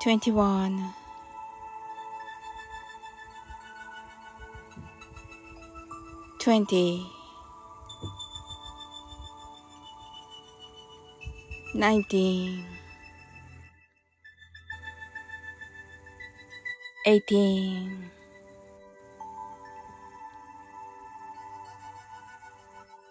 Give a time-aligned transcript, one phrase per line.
[0.00, 0.94] 21
[6.38, 7.06] 20
[11.74, 12.64] 19
[17.04, 18.10] 18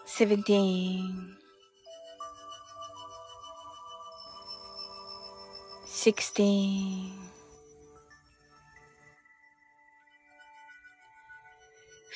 [0.06, 1.39] 17
[6.00, 7.12] sixteen,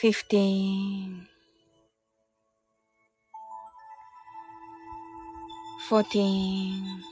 [0.01, 1.29] fifteen,
[5.87, 7.03] fourteen,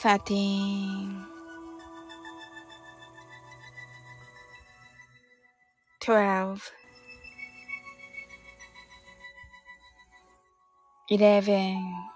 [0.00, 1.26] thirteen,
[6.00, 6.70] twelve.
[11.08, 12.15] 11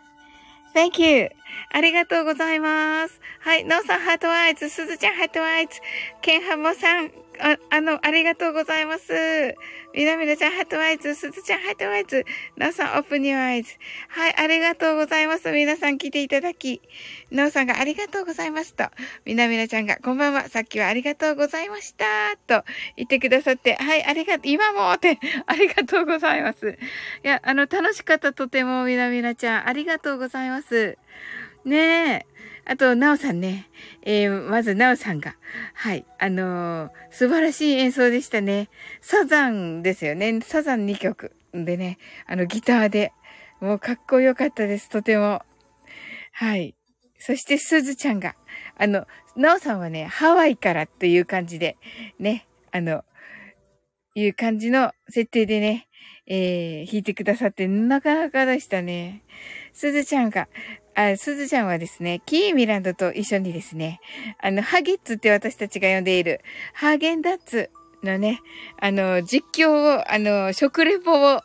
[0.73, 1.29] Thank you.
[1.73, 3.19] ありがとうございます。
[3.41, 3.65] はい。
[3.65, 4.69] ノーさん、 heart eyes。
[4.69, 5.79] すずちゃん、 heart eyes。
[6.21, 9.13] ケンハモさん、あ、あの、ありがとうございます。
[9.93, 11.15] みなみなちゃん、 heart eyes。
[11.15, 12.25] すずちゃん、 heart eyes。
[12.57, 13.75] ノーさん、 open your eyes。
[14.09, 14.35] はい。
[14.37, 15.51] ありがとうございます。
[15.51, 16.81] 皆さん来ていただき。
[17.31, 18.85] ノーさんがありがとうございますと。
[19.25, 20.49] みなみなちゃんが、こんばんは。
[20.49, 22.05] さっきはありがとうございました。
[22.47, 22.63] と
[22.95, 23.75] 言ってくださって。
[23.75, 24.03] はい。
[24.03, 26.77] ありが、今もって、 ありがとうございます。
[27.23, 28.33] いや、あの、楽しかった。
[28.33, 29.67] とても、みなみなちゃん。
[29.67, 30.97] ありがとうございます。
[31.65, 32.30] ねえ。
[32.71, 33.67] あと、なおさんね。
[34.01, 35.35] えー、まず、なおさんが。
[35.73, 36.05] はい。
[36.19, 38.69] あのー、素晴らしい演奏でしたね。
[39.01, 40.39] サザンですよね。
[40.39, 41.35] サザン2曲。
[41.51, 41.97] でね、
[42.27, 43.11] あの、ギターで。
[43.59, 44.87] もうかっこよかったです。
[44.87, 45.41] とても。
[46.31, 46.73] はい。
[47.19, 48.37] そして、すずちゃんが。
[48.77, 51.75] あの、なおさんはね、ハワイからっていう感じで、
[52.19, 53.03] ね、あの、
[54.15, 55.89] いう感じの設定でね、
[56.25, 59.23] えー、弾いてくださって、なかなかでしたね。
[59.73, 60.47] すずちゃんが、
[60.95, 63.99] あ、すずちゃんはですね、キーミランドと一緒にですね、
[64.39, 66.41] あの、ハゲッツって私たちが呼んでいる、
[66.73, 67.69] ハーゲンダッツ
[68.03, 68.41] のね、
[68.79, 71.41] あの、実況を、あの、食レポを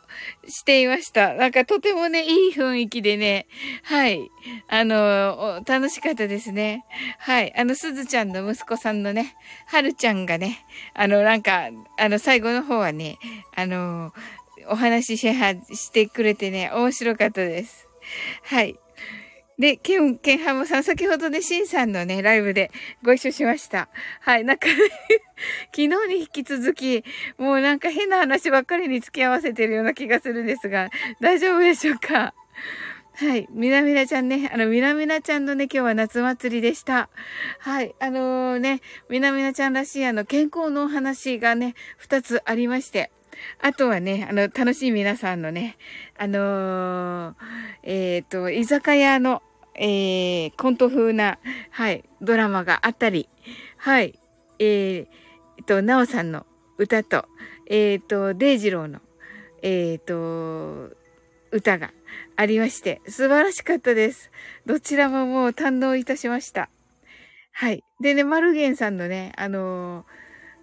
[0.47, 1.33] していました。
[1.33, 3.47] なんかとてもね、いい雰囲気でね、
[3.83, 4.29] はい、
[4.67, 6.83] あの、楽しかったですね。
[7.19, 9.35] はい、あの、すずちゃんの息子さんのね、
[9.67, 13.17] はるちゃんがね、あの、なんか、あの、最後の方はね、
[13.55, 14.13] あの、
[14.69, 17.87] お話ししてくれてね、面白かったです。
[18.43, 18.77] はい。
[19.59, 22.71] で、ケン、ケンハムさん、先ほどね、シンさんのね、ライブで
[23.03, 23.89] ご一緒しました。
[24.21, 24.67] はい、なんか、
[25.75, 27.03] 昨日に引き続き、
[27.37, 30.89] もうなんか変な話ばっかりに付き合わせてるような気がするんですが、
[31.21, 32.35] 大丈夫でしょうか？
[33.15, 33.47] はい。
[33.49, 34.47] みなみなちゃんね。
[34.53, 37.09] あの、みなみなちゃんのね、今日は夏祭りでした。
[37.57, 37.95] はい。
[37.99, 43.09] あのー、ね、みなみなちゃんらしいあの、健康のお話がね、二つありまして。
[43.59, 45.77] あとはね、あの、楽しい皆さんのね、
[46.15, 47.35] あのー、
[47.83, 49.41] えっ、ー、と、居酒屋の、
[49.77, 51.39] えー、コント風な、
[51.71, 53.29] はい、ドラマがあったり、
[53.77, 54.19] はい、
[54.59, 55.07] えー、
[55.57, 56.45] えっと、なおさんの
[56.77, 57.25] 歌と、
[57.69, 58.99] えっ、と、デイジローの、
[59.61, 60.95] えっ、と、
[61.51, 61.91] 歌が
[62.35, 64.31] ありまして、素晴らしかったです。
[64.65, 66.69] どちらももう堪能いたしました。
[67.51, 67.83] はい。
[67.99, 70.05] でね、マルゲンさんのね、あの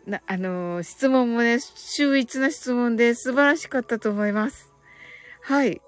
[0.06, 4.72] ー、な、あのー、質問もね、秀逸な質問で素晴らしかったと思います。
[5.42, 5.80] はい。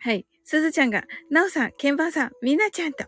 [0.00, 0.26] はい。
[0.44, 3.04] すずちゃんが、なおさん、けんばんさん、みなちゃんと。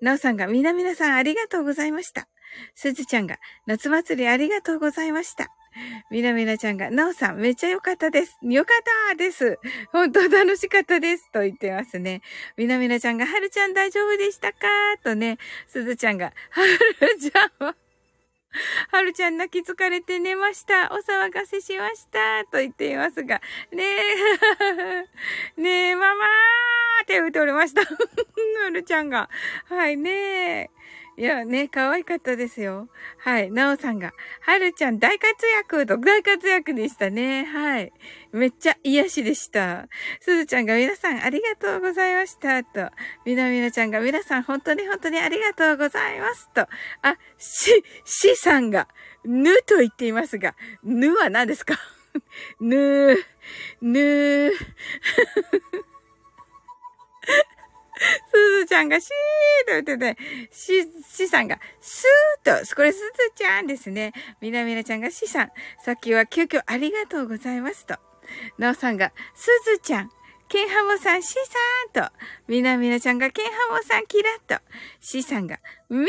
[0.00, 2.28] なおさんが、みなみなさんありがとうございました。
[2.74, 5.48] すずちゃんが、夏祭りありがとうございました。
[6.10, 8.36] みなみなちゃんが、なおさん、めっちゃ良かったです。
[8.42, 8.72] よか
[9.08, 9.58] ったです。
[9.92, 11.30] 本当楽しかったです。
[11.32, 12.22] と言ってますね。
[12.56, 14.58] みなみなちゃんが、はるちゃん大丈夫でしたか？
[15.02, 17.76] とね、すずちゃんが、はるちゃんは、
[18.90, 20.92] はるちゃん泣き疲れて寝ました。
[20.92, 22.44] お騒がせしました。
[22.44, 23.40] と言っていますが。
[23.72, 23.84] ね
[25.56, 26.28] え、 ねえ、ママー
[27.02, 27.82] って言っておりました。
[28.64, 29.28] はるちゃんが。
[29.68, 30.70] はいねえ。
[31.16, 32.88] いやね、可愛かったですよ。
[33.18, 33.50] はい。
[33.50, 37.44] なおさんが、はるちゃん大活躍と大活躍でしたね。
[37.44, 37.92] はい。
[38.32, 39.86] めっちゃ癒しでした。
[40.20, 42.64] すずちゃんが皆さんありがとうございました。
[42.64, 42.90] と。
[43.24, 46.50] みなみなちゃんが皆さん本当に本当にありがとうございます。
[46.52, 46.62] と。
[46.62, 46.68] あ、
[47.38, 48.88] し、しさんが、
[49.24, 51.78] ぬと言っていますが、ぬは何ですか？
[52.60, 53.16] ぬー、
[53.80, 54.52] ぬー、
[58.32, 60.18] すずちゃんがシーと言ってて、
[60.50, 63.04] し、しさんがスーと、これすず
[63.36, 64.12] ちゃんですね。
[64.40, 65.52] みなみなちゃんがしさん。
[65.84, 67.96] さっきは急遽ありがとうございますと。
[68.58, 70.10] なおさんがすずちゃん。
[70.48, 71.34] ケンハモさん、シ
[71.92, 72.12] さんと。
[72.48, 74.62] みなみなちゃんがケンハモさん、キラッと。
[75.00, 75.58] シさんが、
[75.88, 76.06] み、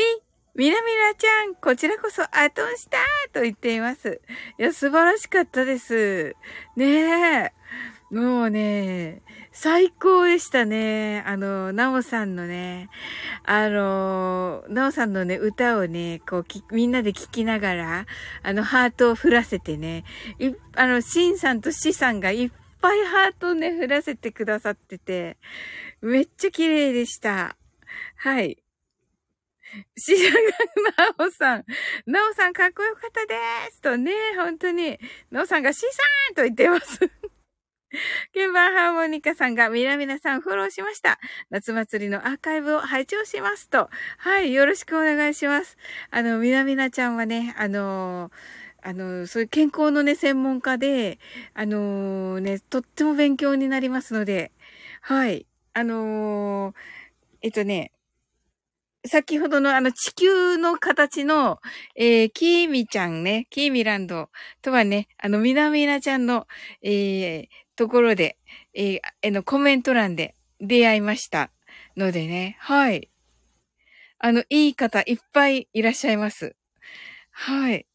[0.54, 2.98] みなみなちゃん、こちらこそアトンした
[3.32, 4.20] と言っています。
[4.58, 6.34] いや、素晴らしかったです。
[6.76, 7.52] ねえ。
[8.10, 9.22] もうね、
[9.58, 11.22] 最高でしたね。
[11.26, 12.90] あの、なおさんのね、
[13.42, 16.44] あの、なおさんのね、歌をね、こう
[16.74, 18.06] みんなで聴きながら、
[18.42, 20.04] あの、ハートを振らせてね、
[20.38, 22.50] い、あの、シンさんとシさんがいっ
[22.82, 25.38] ぱいハートをね、振らせてくださってて、
[26.02, 27.56] めっちゃ綺麗でした。
[28.16, 28.62] はい。
[29.96, 31.64] シさんが、なおさん、
[32.04, 33.34] なおさんかっこよかったで
[33.72, 34.98] すとね、本当に、
[35.30, 35.86] なおさんがシさ
[36.32, 37.10] んと言ってます。
[38.34, 41.18] 鍵盤ハーモニカさんがみなみなさんフォローしました。
[41.50, 43.88] 夏祭りのアーカイブを拝聴しますと。
[44.18, 45.76] はい、よろしくお願いします。
[46.10, 48.30] あの、みなみなちゃんはね、あの
[48.82, 51.18] あの、そういう健康のね、専門家で、
[51.54, 54.52] あのね、とっても勉強になりますので、
[55.00, 55.46] はい。
[55.72, 56.74] あの
[57.42, 57.92] えっとね、
[59.06, 61.60] 先ほどのあの地球の形の、
[61.94, 64.30] えー、キーミちゃんね、キーミランド
[64.62, 66.46] とはね、あの、みなみなちゃんの、
[66.82, 68.36] えー、ところで、
[68.74, 71.50] えー、のコメント欄で出会いました
[71.96, 73.10] のでね、はい。
[74.18, 76.56] あの、いい方いっぱいいらっしゃいます。
[77.30, 77.86] はい。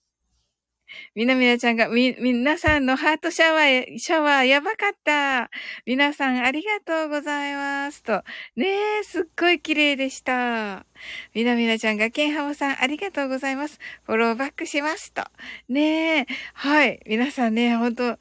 [1.13, 5.49] みなみなちゃんが、み、皆さんのハートシャワー、シャワーやばかった。
[5.85, 8.01] 皆さんありがとうございます。
[8.01, 8.23] と。
[8.55, 8.67] ね
[9.01, 10.85] え、すっごい綺麗でした。
[11.33, 13.77] みなみなちゃんが、ケンハモさんありがとうございます。
[14.05, 15.25] フォローバックしますと。
[15.67, 17.01] ねえ、はい。
[17.05, 18.17] 皆さんね、本当あ、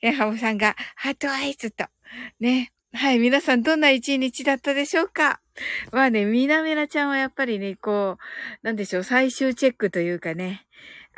[0.00, 1.86] ケンハモさんが、ハートアイズと。
[2.38, 2.70] ね。
[2.92, 3.18] はい。
[3.18, 5.40] 皆さんどんな一日だったでしょうか
[5.90, 10.64] まあね、みなみなちゃんはやっぱりね、こう、なんでしょう、最終チェックというかね。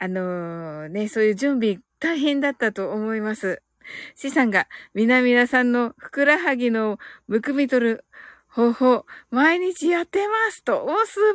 [0.02, 3.62] あのー、ね、そういう準備大変だったと思います。
[4.16, 8.04] シさんが、みなみなさんのふくらはぎのむくみ取る
[8.48, 10.84] 方法、毎日やってますと。
[10.84, 11.34] お、素晴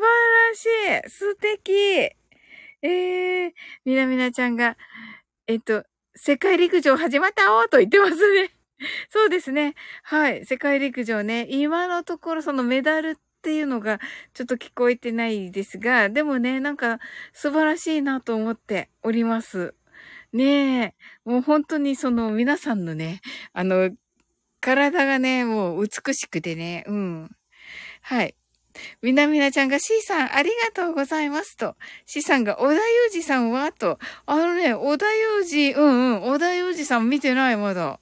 [0.50, 3.52] らしい素敵えー、
[3.86, 4.76] みなみなちゃんが、
[5.48, 8.52] えっと、世界陸上始まったおと言ってますね。
[9.08, 9.76] そうですね。
[10.04, 10.46] はい。
[10.46, 11.48] 世界陸上ね。
[11.50, 13.18] 今のところそのメダル
[13.48, 14.02] っていうのが
[14.34, 17.00] ちょっと聞こえてないですが、でもね、なんか
[17.32, 19.74] 素晴らしいなと思っております。
[20.34, 23.22] ねえ、もう本当にその皆さんのね、
[23.54, 23.92] あの、
[24.60, 27.30] 体がね、もう美しくてね、うん。
[28.02, 28.36] はい。
[29.02, 31.78] みなみなちゃんが C さんありがとうございますと。
[32.06, 32.82] C さんが小田裕
[33.18, 33.98] 二さんはと。
[34.26, 38.02] あのね、小田裕二、うんうん、小田裕二さん見てないまだ。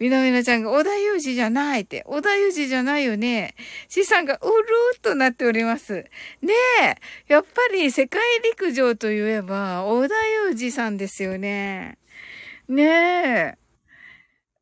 [0.00, 2.02] みなみなちゃんが、小田裕二じゃないって。
[2.06, 3.54] 小田裕二じゃないよね。
[3.88, 6.04] 資産がうるーっとなっております。
[6.42, 6.96] ねえ。
[7.28, 10.14] やっぱり世界陸上といえば、小田
[10.48, 11.98] 裕二さんですよね。
[12.68, 13.56] ね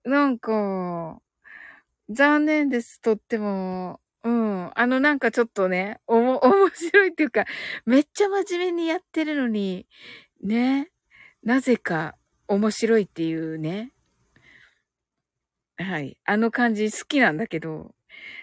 [0.04, 0.08] え。
[0.08, 1.20] なんか、
[2.10, 3.00] 残念です。
[3.00, 4.00] とっても。
[4.24, 4.70] うん。
[4.74, 7.44] あの、なんかちょっとね、おも、 面白いっていうか、
[7.86, 9.86] めっちゃ真面目にやってるのに、
[10.42, 10.90] ね。
[11.42, 13.92] なぜか面白いっていうね。
[15.76, 16.16] はい。
[16.24, 17.94] あの感じ好きなんだけど。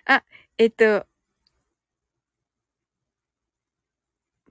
[0.05, 0.23] あ、
[0.57, 1.05] えっと、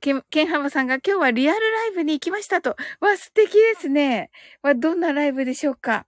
[0.01, 2.77] ケン、ケンハムさんが今日はリアルライブに行きましたと。
[3.01, 4.31] わ、素敵ですね。
[4.63, 6.07] わ、どんなライブでしょうか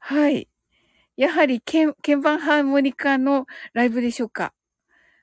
[0.00, 0.48] はい。
[1.16, 4.54] やはり、鍵盤ハーモニカのライブでしょうか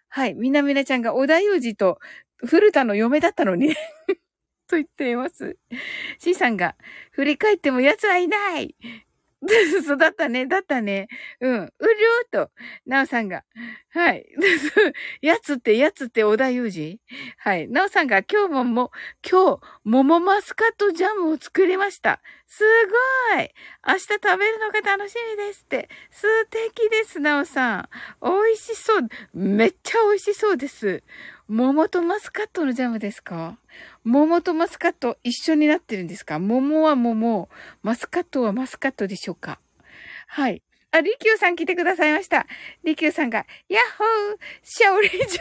[0.09, 0.33] はい。
[0.35, 1.99] みなみなちゃんが小田裕二と
[2.37, 3.75] 古田の嫁だったのに
[4.67, 5.57] と言っています。
[6.19, 6.75] C さんが、
[7.11, 8.75] 振り返っても奴はいない
[9.85, 11.07] そうだったね、だったね。
[11.39, 11.53] うん。
[11.63, 12.51] うりょうと、
[12.85, 13.43] なおさんが。
[13.91, 14.25] はい。
[15.21, 16.99] やつって、やつって小田裕二？
[17.37, 17.67] はい。
[17.67, 18.91] なおさんが今日もも、
[19.29, 22.21] 今日、桃マスカットジャムを作りました。
[22.47, 22.63] す
[23.35, 23.49] ごい
[23.87, 25.89] 明日食べるのが楽しみですって。
[26.11, 27.89] 素敵です、なおさん。
[28.21, 29.07] 美味しそう。
[29.33, 31.03] めっちゃ美味しそうです。
[31.47, 33.59] 桃とマスカットのジャムですか？
[34.03, 36.39] 桃とマスカット一緒になってるんですか？
[36.39, 37.49] 桃は桃、
[37.83, 39.59] マスカットはマスカットでしょうか？
[40.27, 40.63] はい。
[40.89, 42.47] あ、リキューさん来てくださいました。
[42.83, 45.39] リキューさんが、ヤッホーシャオリンチョウシャ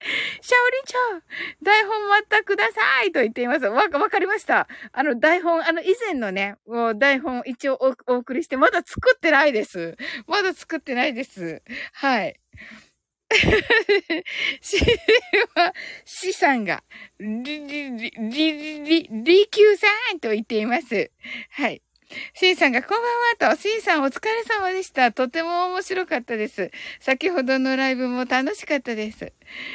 [0.00, 1.22] オリンチョウ
[1.62, 3.66] 台本またくださいと言っています。
[3.66, 4.66] わ、わかりました。
[4.92, 9.98] あの、台本、あの、以前のね、もう台本一応お送りして、まだ作ってないです。
[10.26, 11.62] まだ作ってないです。
[11.92, 12.40] はい。
[14.60, 14.78] し
[15.54, 16.82] は、しさんが、
[17.20, 21.10] り、り、り、り、り、りきゅうさんと言っています。
[21.50, 21.82] はい。
[22.34, 25.12] シンさんが、こんばんはと、シンさんお疲れ様でした。
[25.12, 26.70] とても面白かったです。
[27.00, 29.32] 先ほどのライブも楽しかったです。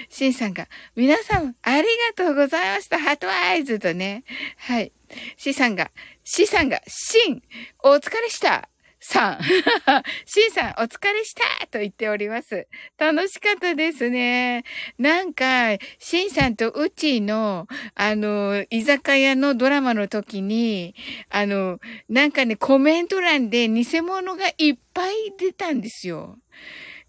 [0.09, 2.97] シンさんが、皆さん、ありがとうございました。
[2.97, 4.23] ハートアイズとね。
[4.57, 4.91] はい。
[5.37, 5.91] シさんが、
[6.23, 7.43] シさんが、シン、
[7.83, 8.67] お疲れした。
[9.03, 9.39] さん。
[10.25, 12.67] シンさん、お疲れしたと言っております。
[12.97, 14.63] 楽しかったですね。
[14.97, 20.95] なんか、シンさんとウッチーの、あの、居酒屋のドラマの時に、
[21.29, 21.79] あの、
[22.09, 26.39] なんかね、コメント欄で偽物がいっぱい出たんですよ。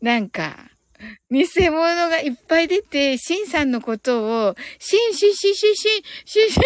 [0.03, 0.71] なんか、
[1.31, 6.63] 偽物がいっぱい出て、シンさんのことを、シンシンシンシンシン、シンシン、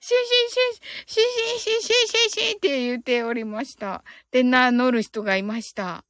[0.00, 4.04] シンシンシン、シンシンシンシンシンって言っておりました。
[4.30, 6.04] で、名乗る人がいました。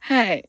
[0.00, 0.48] はい。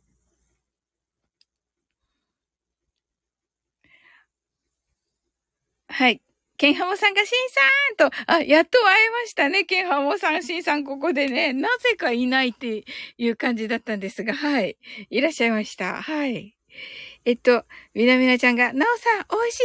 [5.87, 6.21] はい。
[6.57, 7.49] ケンハモさんがシン
[7.97, 9.63] さんと、あ、やっと会えましたね。
[9.63, 11.53] ケンハモさん、シンさん、ここでね。
[11.53, 12.83] なぜかいないって
[13.17, 14.77] いう感じだったんですが、はい。
[15.09, 16.01] いらっしゃいました。
[16.01, 16.55] はい。
[17.25, 19.57] えっと、みなみなちゃんが、なおさん、美味し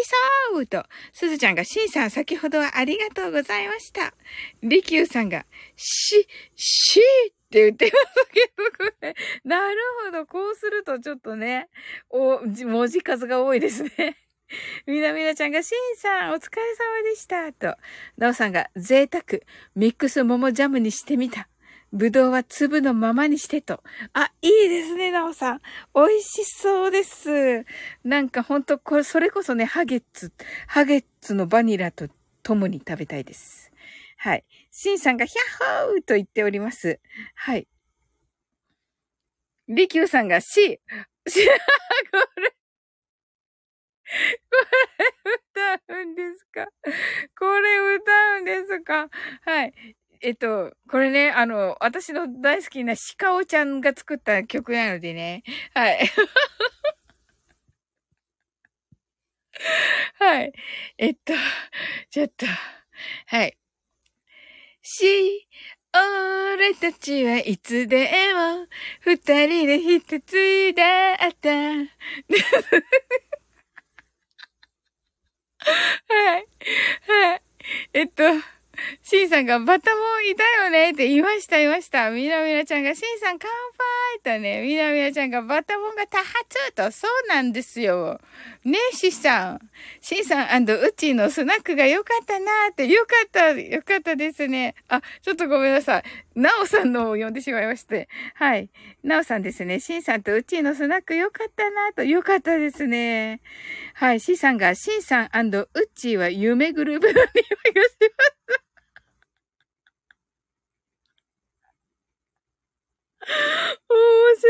[0.52, 4.14] そうと、すずちゃんが、しんさん、先ほどはありがとうございました。
[4.62, 5.46] りきゅうさんが、
[5.76, 7.90] し、しって言ってま
[8.22, 9.14] すけど、これ。
[9.44, 10.26] なるほど。
[10.26, 11.68] こうするとちょっとね、
[12.10, 14.18] お、文字数が多いですね。
[14.86, 17.52] みなみなちゃんが、しんさん、お疲れ様でした。
[17.52, 17.76] と、
[18.16, 19.40] なおさんが、贅沢、
[19.74, 21.48] ミックス桃ジャムにしてみた。
[21.94, 23.82] ぶどうは粒のままにしてと。
[24.12, 25.60] あ、いいですね、なおさん。
[25.94, 27.64] 美味しそうです。
[28.02, 30.32] なんかほんと、これ、それこそね、ハゲッツ、
[30.66, 32.08] ハゲッツのバニラと
[32.42, 33.70] 共に食べたいです。
[34.16, 34.44] はい。
[34.72, 36.98] シンさんがヒャッホーと言っております。
[37.36, 37.68] はい。
[39.68, 40.80] リキューさんが C。
[41.28, 41.50] し、こ
[42.40, 42.56] れ、こ
[44.98, 46.66] れ歌うんですか？
[47.38, 49.08] これ歌うんですか？
[49.44, 49.72] はい。
[50.24, 55.42] えっと、これね、あの、私の大好きなシカオちゃんが作った曲なのでね。
[55.74, 55.98] はい。
[60.18, 60.52] はい。
[60.98, 61.32] えっと、
[62.10, 62.46] ちょっと、
[63.26, 63.56] はい。
[64.82, 65.48] し、
[65.92, 68.04] 俺たちはいつで
[68.34, 68.66] も
[69.00, 69.16] 二
[69.46, 71.48] 人で一つだった。
[71.50, 71.88] は
[76.38, 76.46] い。
[77.06, 77.42] はい。
[77.92, 78.22] えっと、
[79.02, 82.10] シンさんがバタモンいたよねって言いました、言いました。
[82.10, 83.50] みなみなちゃんが、シンさん乾
[84.22, 88.20] 杯とね、みなみなちゃんがバタモンが多発と、そうなんですよ。
[88.64, 89.70] ねえシンさん。
[90.00, 94.74] シンさんウッチーのスナックが良かったなーって、良かった、良かったですね。
[94.88, 96.04] あ、ちょっとごめんなさい。
[96.34, 98.08] なおさんのを呼んでしまいまして。
[98.34, 98.70] はい。
[99.02, 99.80] なおさんですね。
[99.80, 103.40] シンさんとウッチーのスナック良かったなーと、良かったですね。
[103.94, 104.20] はい。
[104.20, 107.24] シンさんが、シンさんウッチーは夢グループの匂い
[107.74, 108.33] がします。
[113.88, 114.48] 面白す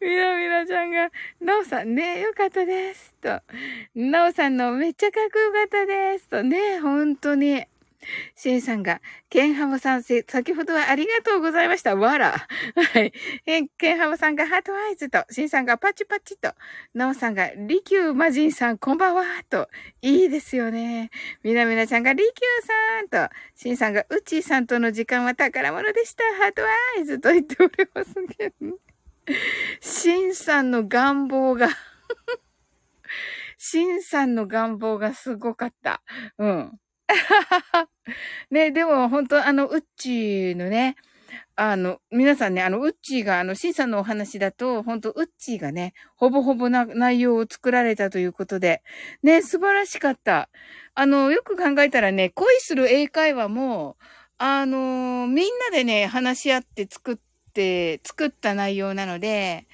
[0.00, 0.12] ぎる。
[0.12, 3.14] みなみなちゃんが、なおさんね、よかったです。
[3.20, 3.40] と。
[3.94, 6.28] なおさんのめっちゃかっこよかったです。
[6.28, 7.66] とね、本当に。
[8.34, 11.96] シエさんが、ケンハムさん、先ほどはありがとうございました。
[11.96, 12.46] わら。
[12.92, 13.12] はい。
[13.78, 16.52] ケンハモさんが heart eyes と、シンさんがパチパチと、
[16.94, 19.68] ナオさんが、リキューマジンさん、こんばんはと、
[20.02, 21.10] いいですよね。
[21.42, 22.66] みなみなちゃんが、リキュー
[23.10, 26.24] さんと、シンさんが、ウチーさんとの時間は宝物でした。
[26.42, 28.78] heart eyes と言っておりますけど、
[29.80, 31.68] シンさんの願望が
[33.58, 36.02] シンさんの願望がすごかった。
[36.38, 36.80] うん。
[38.50, 40.96] ね、でも本当あの、ウッチーのね、
[41.56, 48.82] あの、皆さんね、あの、ウッチーが、あの、シンさんのお話だと、本当ウッチーがね、ほぼほぼな内容を作られたということで、
[49.22, 50.50] ね、素晴らしかった。
[50.94, 53.96] あの、よく考えたらね、恋する英会話も、
[54.38, 57.18] あの、みんなでね、話し合って作っ
[57.54, 59.66] て、作った内容なので、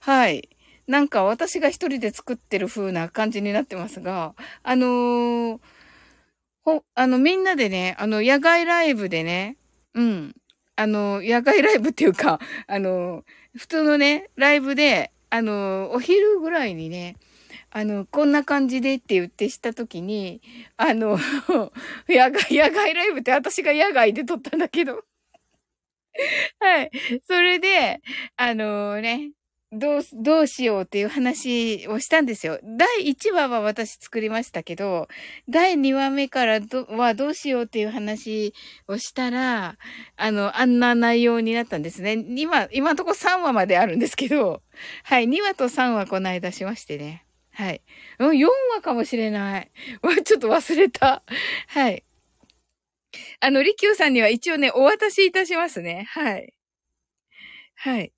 [0.00, 0.48] はい。
[0.86, 5.60] なんか私が一人で作ってる風な感じになってますが、あのー
[6.68, 9.56] ほ、あの、みんなでね、あの、野外ライブでね、
[9.94, 10.34] うん。
[10.76, 13.24] あの、野外ライブっていうか、 あの、
[13.56, 17.16] 普通のね、ライブで、あの、お昼ぐらいにね、
[17.70, 20.42] あの、こんな感じでって言ってしたときに、
[20.76, 21.18] あの、
[22.08, 25.04] 野外、野外ライブって私が野外で撮ったんだけど。
[26.60, 26.90] はい。
[27.26, 28.00] それで、
[28.36, 29.30] あのね、
[29.70, 32.58] どう、どうしようっていう話をしたんですよ。
[32.64, 35.08] 第1話は私作りましたけど、
[35.48, 38.54] 第2話目からどはどうしようっていう話
[38.86, 39.76] をしたら、
[40.16, 42.24] あの、あんな内容になったんですね。
[42.36, 44.62] 今、今のところ3話まであるんですけど、
[45.04, 47.26] はい、2話と3話この間しましてね。
[47.52, 47.82] はい。
[48.20, 49.70] うん、4話かもしれない。
[50.24, 51.22] ちょっと忘れた。
[51.66, 52.04] はい。
[53.40, 56.06] あの、リキューさんには一応ね、お渡しいたしますね。
[56.08, 56.54] はい。
[57.74, 58.12] はい。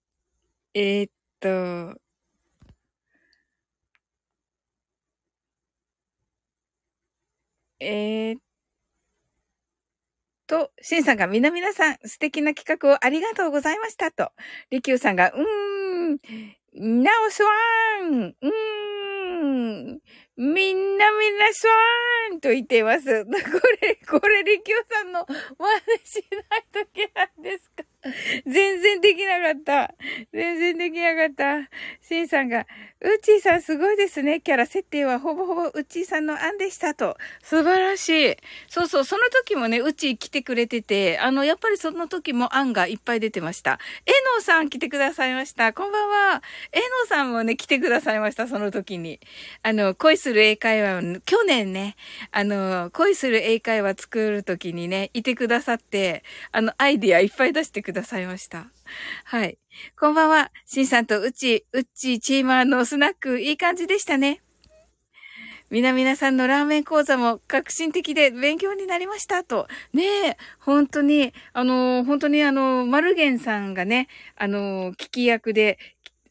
[0.75, 2.01] えー、っと、
[7.81, 8.41] えー、っ
[10.47, 14.33] と、シンさんが、みなみなさん、素敵な企画をありがとうございましたと。
[14.71, 15.43] りきゅうさんが、うー
[16.83, 20.01] ん、なおすわーん、うーん、
[20.37, 23.25] みんなみんなさーんと言っています。
[23.25, 23.31] こ
[23.81, 25.35] れ、これ、りきゅうさんの真
[25.95, 27.85] 似しないときなんですか？
[28.47, 29.95] 全然できなかった。
[30.33, 31.69] 全然できなかった。
[32.01, 32.67] シンさんが、
[33.03, 34.41] ウッチーさんすごいですね。
[34.41, 37.17] キャラ設定はほぼほぼウッチーさんの案でしたと。
[37.43, 38.37] 素晴らしい。
[38.69, 43.79] そうそう、その時もね、ウッチー来てくれてて、あの、やっぱりその時も案がいっぱい出てました。
[44.07, 45.73] エノーさん来てくださいました。
[45.73, 46.43] こんばんは。
[46.73, 48.49] エノーさんもね、来てくださいました。
[48.49, 49.21] その時に。
[49.63, 51.97] あの、恋する英会話、去年ね、
[52.33, 58.71] あの、恋する英会話作る時にね、いてくださって、あの、アイディアいっぱい出してくくださいました。
[59.25, 59.59] はい。
[59.99, 60.53] こんばんは。
[60.65, 64.43] シンさんとうち、うっち、チーマーのスナック、いい感じでしたね。
[65.71, 69.67] みなみなさんのラーメン講座も革新的で勉強になりましたと。
[69.93, 75.79] ねえ、本当に、あの、本当にあの、マルゲンさんがね、あの、聞き役で、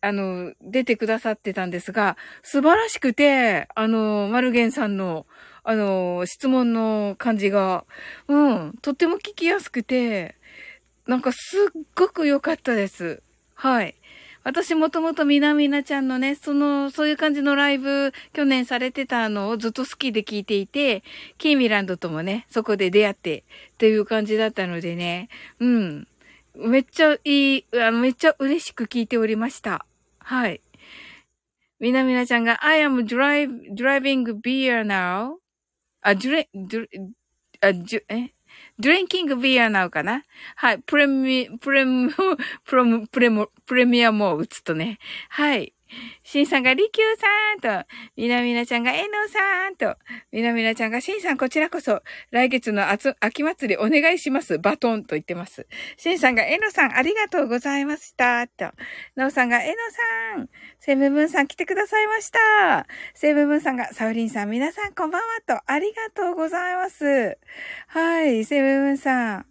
[0.01, 5.25] あの、出てくださってたんですが、素晴らしくて、あの、マルゲンさんの、
[5.63, 7.85] あの、質問の感じが、
[8.27, 10.38] うん、とっても聞きやすくて、
[11.09, 13.23] なんかすっごく良かったです。
[13.55, 13.95] はい。
[14.43, 21.03] 私もともとみなみなちゃんのね、その、そういう感じのライブ、去年されてたのをずっと好きで聞いていて、
[21.39, 23.43] キーミランドともね、そこで出会って、っ
[23.79, 26.07] ていう感じだったのでね、うん。
[26.53, 29.87] めっちゃいい、あのめっちゃ嬉しく聞いておりました。
[30.19, 30.61] はい。
[31.79, 35.37] みなみなちゃんが、I am drive, driving beer now.
[36.01, 36.87] あ、ドレ、ドレ、
[37.61, 38.29] あ、じゅ、え？
[38.79, 40.23] Drinking beer now かな？
[40.55, 40.79] はい。
[40.79, 42.11] プレミ、プレム、
[42.65, 44.99] プレム、プレム、プレミアムを打つとね。
[45.29, 45.73] はい。
[46.23, 49.95] シンさんがリキューさんと、みなみなちゃんがえのさんと、
[50.31, 54.59] みなみなちゃんがシンさんこちらこそ、来月の秋祭りお願いします。
[54.59, 55.67] バトンと言ってます。
[55.97, 58.47] シンさんがえのさんありがとうございました。
[58.47, 58.71] と、
[59.15, 59.75] なおさんがえの
[60.35, 60.49] さん、
[60.79, 62.87] セムブンさん来てくださいました。
[63.13, 67.37] セムブンさんがサウリンさん皆さんこんばんはと、ありがとうございます。
[67.87, 69.45] はい、セムブンさん。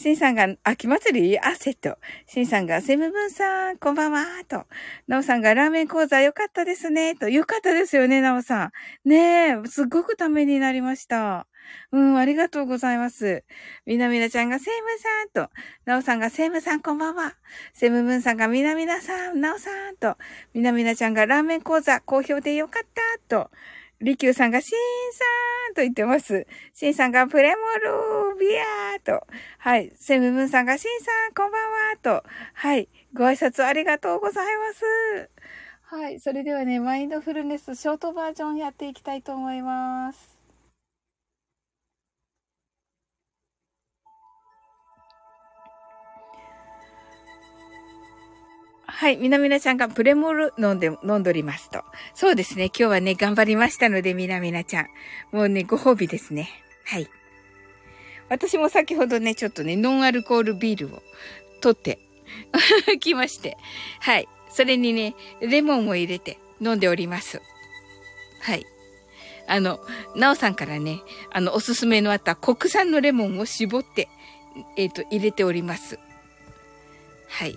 [0.00, 1.40] シンさんが、秋祭り？
[1.40, 1.98] 汗と。
[2.24, 4.64] シンさんが、セムブンさん、こんばんは、と。
[5.08, 7.28] ナオさんが、ラーメン講座よかったですね、と。
[7.28, 9.08] よかったですよね、ナオさん。
[9.08, 11.48] ねえ、すっごくためになりました。
[11.90, 13.42] うん、ありがとうございます。
[13.86, 14.98] みなみなちゃんが、セム
[15.34, 15.52] さん、と。
[15.84, 17.34] ナオさんが、セムさん、こんばんは。
[17.72, 20.16] セムブンさんが、みなみなさん、ナオさん、と。
[20.54, 23.50] みなみなちゃんが、ラーメン講座、好評でよかった、と。
[24.00, 25.24] リキューさんがシンさ
[25.72, 26.46] んと言ってます。
[26.72, 27.56] シンさんがプレモ
[28.32, 29.26] ルビアーと。
[29.58, 29.92] はい。
[29.96, 32.28] セムブンさんがシンさんこんばんはと。
[32.54, 32.88] はい。
[33.12, 35.30] ご挨拶ありがとうございます。
[35.82, 36.20] はい。
[36.20, 40.37] それではね、マインドフルネスショートバージョンやっていきたいと思います。
[48.98, 49.16] はい。
[49.16, 51.84] みなみなちゃんがプレモル飲んで、飲んどりますと。
[52.14, 52.64] そうですね。
[52.64, 54.86] 今日はね、頑張りましたので、みなみなちゃん。
[55.30, 56.50] もうね、ご褒美ですね。
[56.84, 57.08] はい。
[58.28, 61.02] 私も先ほどね、ちょっとね、ノンアルコールビールを
[61.60, 62.00] 取って
[62.98, 63.56] きまして。
[64.00, 64.26] はい。
[64.50, 67.40] それにね、レモンを入れて飲んでおります。
[68.40, 68.66] はい。
[69.46, 69.78] あの、
[70.16, 74.08] なおさんからね、あの、おすすめのあった国産のレモンを絞って、
[74.76, 76.00] えっ、ー、と、入れております。
[77.28, 77.56] はい。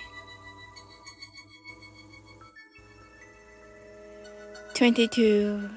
[4.81, 5.69] 22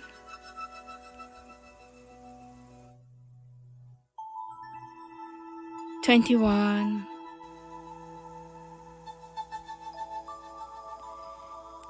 [6.03, 7.07] 21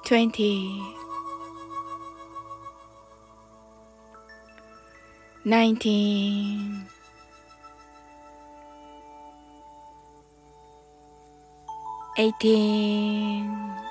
[0.03, 0.81] 20
[5.45, 6.85] 19
[12.17, 13.84] 18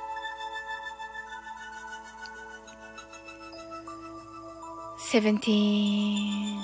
[5.15, 6.59] seventeen,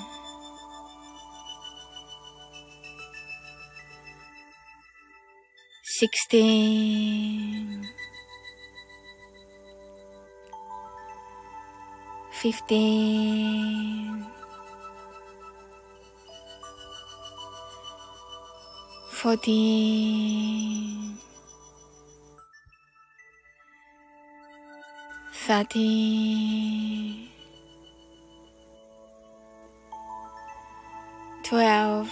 [5.84, 7.86] sixteen,
[12.32, 14.26] fifteen,
[19.12, 21.16] fourteen,
[25.46, 27.30] thirteen.
[31.50, 32.08] 12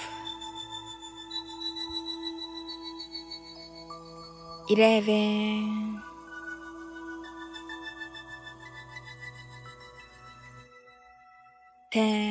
[4.68, 6.03] 11
[11.92, 12.27] 10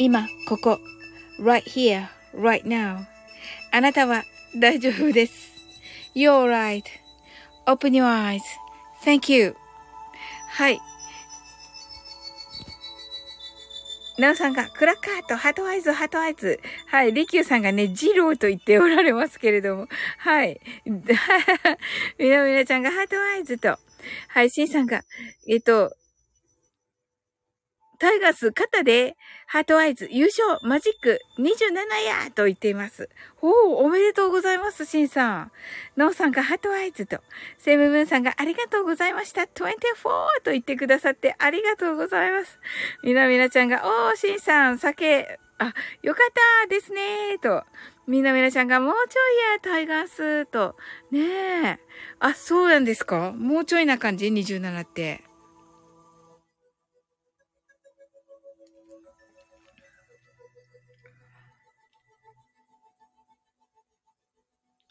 [0.00, 0.80] 今、ここ、
[1.38, 3.04] right here, right now.
[3.70, 4.24] あなたは
[4.56, 5.52] 大丈夫です。
[6.14, 6.48] You're
[7.66, 8.06] alright.Open your
[9.04, 9.54] eyes.Thank you.
[10.52, 10.80] はい。
[14.16, 16.60] なおさんが、クラッカーと heart eyes、heart eyes。
[16.86, 17.12] はい。
[17.12, 19.86] リキューさんがね、ジローと言っておられますけれども。
[20.16, 20.62] はい。
[22.18, 23.78] みなみなちゃんが heart eyes と。
[24.28, 24.48] はい。
[24.48, 25.02] シンさんが、
[25.46, 25.94] えっと、
[28.00, 33.10] タイガース肩でハートアイズ優勝マジック27やと言っています。
[33.42, 35.52] おお、おめでとうございます、シンさん。
[35.98, 37.20] ノーさんが heart eyes と、
[37.58, 39.42] セムムンさんがありがとうございました。
[39.42, 39.74] 24
[40.42, 42.58] と言ってくださってありがとうございます。
[43.04, 46.32] みなみなちゃんが、おー、シンさん、酒、あ、よかっ
[46.64, 47.64] たですねと。
[48.06, 50.74] みなみなちゃんが、もうちょいや、タイガースと。
[51.10, 51.78] ねえ。
[52.18, 53.32] あ、そうなんですか？
[53.36, 55.22] もうちょいな感じ ?27 って。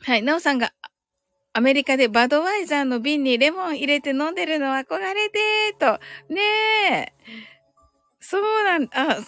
[0.09, 0.23] はい。
[0.23, 0.73] なおさんが、
[1.53, 5.99] アメリカでバドワイザーの瓶にレモン入れて飲んでるの憧れてーと。
[6.33, 6.41] ね
[6.91, 7.13] え。
[8.19, 9.19] そうなん、あ、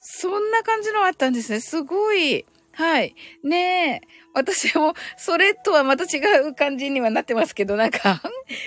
[0.00, 1.60] そんな感じのあったんですね。
[1.60, 2.46] すごい。
[2.72, 3.14] はい。
[3.44, 4.08] ねえ。
[4.32, 8.22] 私も、それとはまた違う感じにはなってますけど、なんか、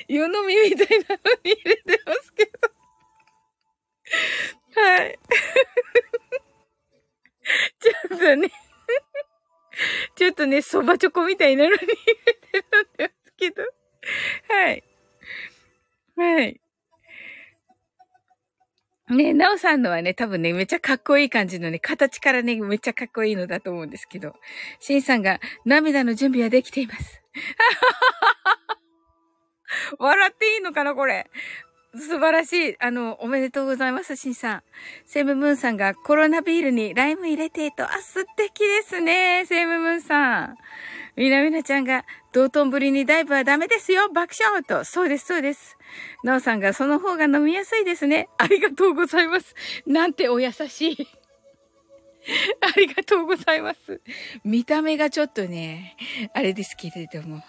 [0.07, 2.45] 湯飲みみたいなのに入れてますけ
[4.75, 4.81] ど。
[4.83, 5.17] はい。
[7.81, 8.51] ちょっとね
[10.15, 12.65] ちょっとね、蕎麦チョコみたいなのに 入れて
[12.97, 13.63] るんですけど。
[14.49, 14.83] はい。
[16.15, 16.61] はい。
[19.07, 24.33] ねなおさんのはね、多分ね、めちゃかっこいい感じのね、形からね、めちゃかっこいいのだと思うんですけど、
[24.79, 27.21] シンさんが涙の準備はできています。
[29.99, 31.29] 笑っていいのかな、これ。
[31.97, 32.75] 素晴らしい。
[32.79, 34.63] あの、おめでとうございます、シンさん。
[35.05, 40.57] セムムーンさんがコロナビールにライム入れてと、あ、素敵ですね、セムムーンさん。
[41.15, 44.83] みなみなちゃんが、道頓ぶりにダイブはダメですよ、爆笑と。
[44.83, 45.77] そうです、そうです。
[46.23, 48.27] なおさんが、その方が飲みやすいですね。
[48.37, 49.55] ありがとうございます。
[49.87, 51.07] なんてお優しい。
[52.61, 54.01] ありがとうございます。
[54.43, 55.95] 見た目がちょっとね、
[56.33, 57.43] あれですけれども。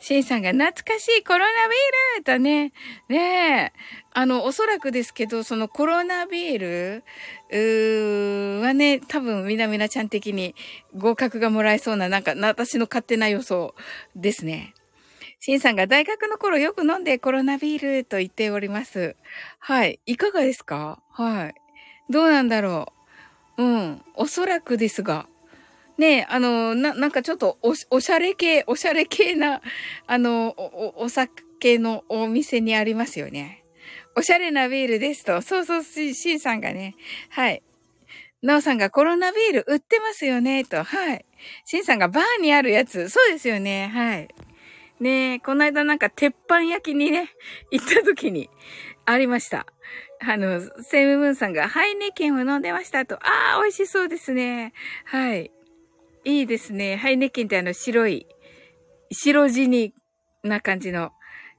[0.00, 2.72] シンさんが懐かしいコロナビールとね、
[3.08, 3.72] ねえ、
[4.14, 7.04] あの、おそらくですけど、そのコロナビール、
[7.50, 10.54] うーはね、多分、みなみなちゃん的に
[10.94, 13.74] 合格がもらえそうな、なんか、私の勝手な予想
[14.14, 14.74] ですね。
[15.40, 19.16] シンさんが大学の頃よく飲んでコロナビールと言っております。
[19.58, 19.98] はい。
[20.06, 21.02] いかがですか？
[21.10, 21.54] はい。
[22.08, 22.92] どうなんだろ
[23.56, 23.62] う。
[23.64, 24.04] うん。
[24.14, 25.26] おそらくですが。
[26.02, 29.62] ねあの、な、なんかちょっとお、おしゃれ系、おしゃれ系な、
[30.06, 33.64] あの、お、お酒のお店にありますよね。
[34.16, 35.40] おしゃれなビールですと。
[35.42, 36.96] そうそう、シンさんがね。
[37.30, 37.62] はい。
[38.42, 40.82] ナオさんがコロナビール売ってますよね、と。
[40.82, 41.24] はい。
[41.64, 43.08] シンさんがバーにあるやつ。
[43.08, 43.88] そうですよね。
[43.94, 44.28] はい。
[44.98, 47.30] ねえこの間なんか鉄板焼きにね、
[47.70, 48.50] 行った時に
[49.06, 49.66] ありました。
[50.20, 53.16] あの、セムムーンさんがハイネケンを飲んでましたと。
[53.16, 54.72] ああ、美味しそうですね。
[55.04, 55.50] はい。
[56.24, 56.96] いいですね。
[56.96, 58.26] ハイネッケンってあの白い、
[59.10, 59.92] 白地に
[60.42, 61.12] な感じの。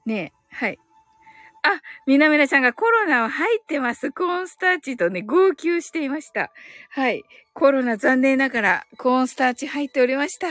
[0.06, 0.78] ねはい。
[1.62, 4.12] あ、みなみなちゃんがコロナは入ってます。
[4.12, 6.52] コーンスターチとね、号泣していました。
[6.90, 7.22] はい。
[7.54, 10.48] コロナ残念ながらコーンスターチ入っておりました。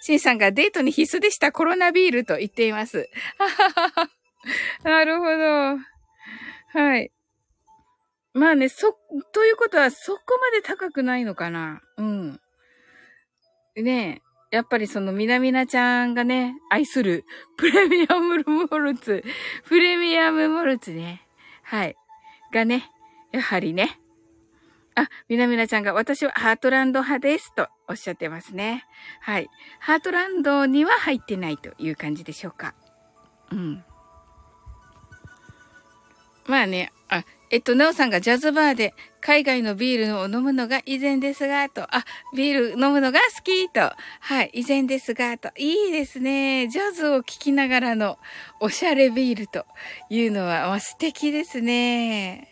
[0.00, 3.08] シンさんがデートに必須でしたコロナビールと言っています。
[4.84, 6.78] なるほど。
[6.78, 7.10] はい。
[8.32, 8.96] まあね、そ、
[9.32, 11.80] ということはそこまで高くないのかな。
[11.96, 12.40] うん。
[13.76, 14.22] ね
[14.54, 17.24] やっぱりそのみなみなちゃんがね、愛する
[17.58, 19.24] プレミアムモルツ、
[19.64, 21.26] プレミアムモルツね。
[21.64, 21.96] はい。
[22.52, 22.88] がね、
[23.32, 23.98] やはりね。
[24.94, 28.86] あ、みなみなちゃんが私はハートランド派ですとおっしゃってますね。
[29.20, 29.50] はい。
[29.80, 32.76] ハートランドには入ってないという感じでしょうか。
[33.50, 33.84] うん。
[36.46, 36.92] まあね、
[37.54, 41.82] えっと、なおさんがジャズバーで海外のビールを飲むのが以前ですが、と。
[41.82, 43.92] あ、ビール飲むのが好き、と。
[44.18, 45.50] はい、以前ですが、と。
[45.56, 46.66] いいですね。
[46.66, 48.18] ジャズを聴きながらの
[48.58, 49.66] おしゃれビールと
[50.10, 52.48] いうのは、まあ、素敵ですね。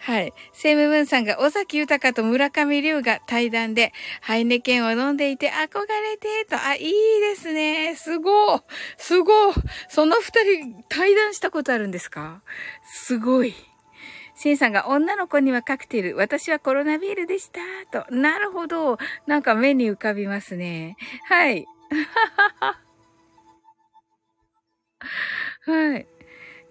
[0.00, 0.34] はい。
[0.52, 7.94] セムムーンさんが、尾崎豊と村上龍が対談で、ハイネケンを飲んでいて憧れて、と、あ、いいですね。
[7.96, 8.60] すごい。
[8.98, 9.54] すごい。
[9.88, 12.42] その二人、対談したことあるんですか？
[12.84, 13.54] すごい。
[14.36, 17.60] シンさんが女の子にはカクテル、私はコロナビールでした。
[18.04, 18.14] と。
[18.14, 18.98] なるほど。
[19.26, 20.96] なんか目に浮かびますね。
[21.24, 21.66] はい。
[25.64, 26.06] はい。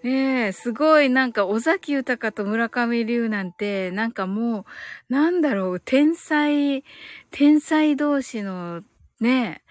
[0.03, 4.67] ねえ、すごいなんか尾崎豊と村上龍なんて、なんかも
[5.09, 6.83] う、なんだろう、天才、
[7.31, 8.83] 天才同士の
[9.19, 9.63] ね、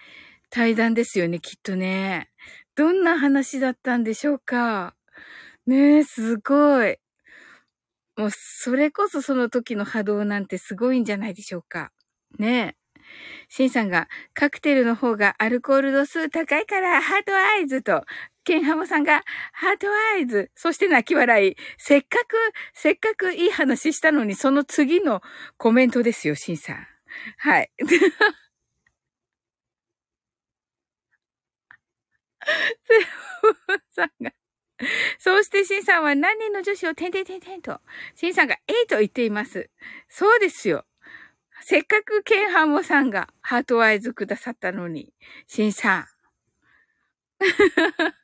[0.49, 2.29] 対談ですよね、きっとね。
[2.75, 4.95] どんな話だったんでしょうか。
[5.65, 6.97] ねえ、すごい。
[8.17, 11.91] もう、それこそその時の波動なんてすごいんじゃないでしょうか。
[12.39, 12.85] ねえ。
[13.49, 18.03] シンさんが、カクテルの方がアルコール度数高いから、 heart eyes と、
[18.43, 19.23] ケンハモさんが、
[19.53, 21.55] heart eyes、そして泣き笑い。
[21.77, 22.35] せっかく、
[22.73, 25.21] せっかくいい話したのに、その次の
[25.57, 26.87] コメントですよ、シンさん。
[27.37, 27.71] はい。
[33.91, 34.31] さんが
[35.19, 37.79] そうして、シンさんは何人の女子をてんてんてんてんと、
[38.15, 39.69] シンさんがえいと言っています。
[40.09, 40.85] そうですよ。
[41.61, 45.13] せっかくケンハモさんがハートアイズくださったのに、
[45.47, 46.07] シンさん。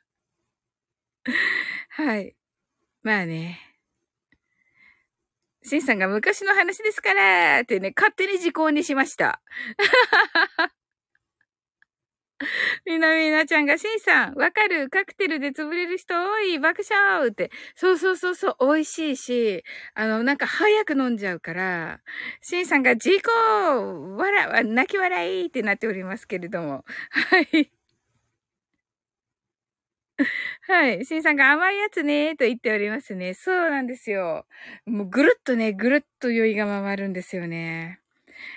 [1.90, 2.36] はい。
[3.02, 3.60] まあね。
[5.64, 9.40] シンさんが昔の話ですからってね、勝手に時効にしました。
[12.86, 14.88] みなみなちゃんが、しんさん、わかる？
[14.90, 16.58] カクテルで潰れる人多い？
[16.58, 17.50] 爆笑って。
[17.74, 22.00] そうそうそうそう、美味しいし、あの、なんか早く飲んじゃうから、
[22.40, 26.84] しんさんが、事故わら、泣き笑いってなっておりますけれども。
[27.10, 27.72] はい。
[30.68, 31.04] はい。
[31.04, 33.34] しんさんが甘いやつねと言っておりますね。
[33.34, 34.46] そうなんですよ。
[34.86, 38.01] もうぐるっとね、ぐるっと酔いが回るんですよね。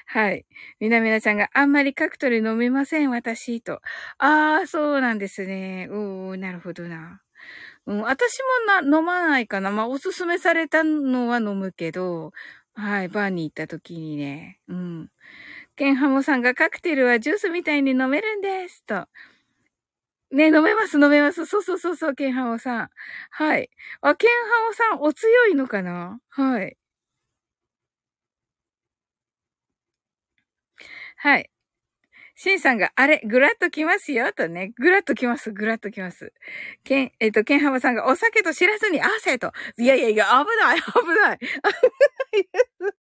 [0.05, 0.45] はい。
[0.79, 3.81] みなみなちゃんがあんまりカクトル飲めません、私、と。
[4.17, 5.87] ああ、そうなんですね。
[5.91, 7.21] おー、なるほどな。
[7.85, 9.71] うん、私もな、飲まないかな。
[9.71, 12.31] まあ、おすすめされたのは飲むけど、
[12.73, 14.59] はい、バーに行った時にね。
[14.67, 15.09] うん。
[15.75, 19.07] ケンハモさんがカクテルはジュースみたいに飲めるんです、と。
[20.31, 21.45] ね、飲めます、飲めます。
[21.45, 22.89] そうそうそうそう、ケンハモさん。
[23.29, 23.69] はい。
[24.01, 26.19] あ、ケンハモさん、お強いのかな？
[26.29, 26.75] はい。
[31.25, 31.49] はい。
[32.35, 34.73] シンさんが、あれ、ぐらっときますよ、とね。
[34.77, 36.33] ぐらっときます、ぐらっときます。
[36.83, 39.51] ケン、えっ、ー、と、ケンハマさんが、お酒と知らずに汗と。
[39.79, 40.83] いやいやいや、危ない、危
[41.19, 41.39] ない。
[41.39, 42.95] 危ないです。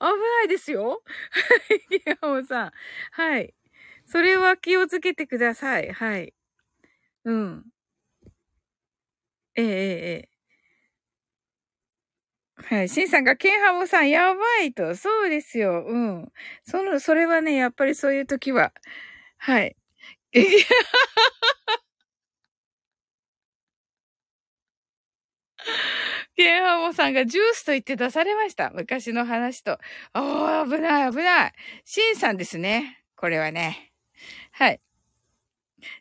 [0.00, 0.88] 危ないですよ。
[1.30, 2.72] はい、ケンハマさん。
[3.12, 3.54] はい。
[4.06, 5.92] それは気をつけてください。
[5.92, 6.34] はい。
[7.24, 7.64] うん。
[9.56, 10.35] ええええ。
[12.68, 12.88] はい。
[12.88, 14.96] シンさんが、ケンハモさん、やばいと。
[14.96, 15.84] そうですよ。
[15.86, 16.32] うん。
[16.64, 18.72] その、それはね、やっぱりそういう時は、
[19.38, 19.76] はい。
[26.36, 28.70] ケンハモさんがジュースと言って出されました。
[28.74, 29.72] 昔の話と。
[29.72, 29.80] あ
[30.12, 31.52] あ、危ない、危ない。
[31.84, 33.02] シンさんですね。
[33.16, 33.92] これはね。
[34.52, 34.80] はい。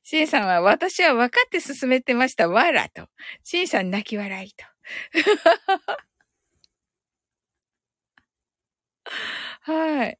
[0.03, 2.47] シンさんは、私は分かって進めてました。
[2.47, 3.07] わらと。
[3.43, 4.65] シンさん泣き笑いと。
[9.61, 10.19] はい。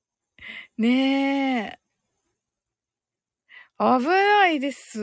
[0.78, 1.80] ねえ。
[3.80, 5.02] 危ないです。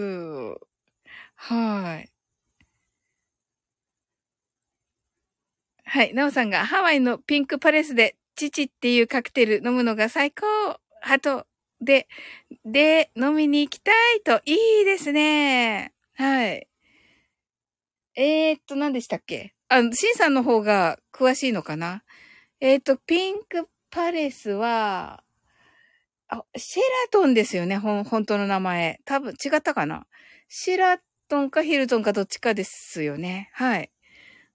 [1.36, 2.08] はい。
[5.84, 6.14] はい。
[6.14, 10.46] なおさんがハワイのピンクパレスで父っていうカクテル飲むのが最高
[11.00, 11.46] ハト
[11.80, 12.06] で、
[12.64, 15.92] で、飲みに行きたいと、いいですね。
[16.14, 16.66] はい。
[18.14, 19.54] えー、っと、何でしたっけ？
[19.68, 22.02] あの、シンさんの方が詳しいのかな？
[22.60, 25.22] えっ、と、ピンクパレスは、
[26.28, 29.00] あ、シェラトンですよね、ほん、本当の名前。
[29.04, 30.06] 多分違ったかな？
[30.48, 33.50] シェラトンかヒルトンかどっちかですよね。
[33.52, 33.90] はい。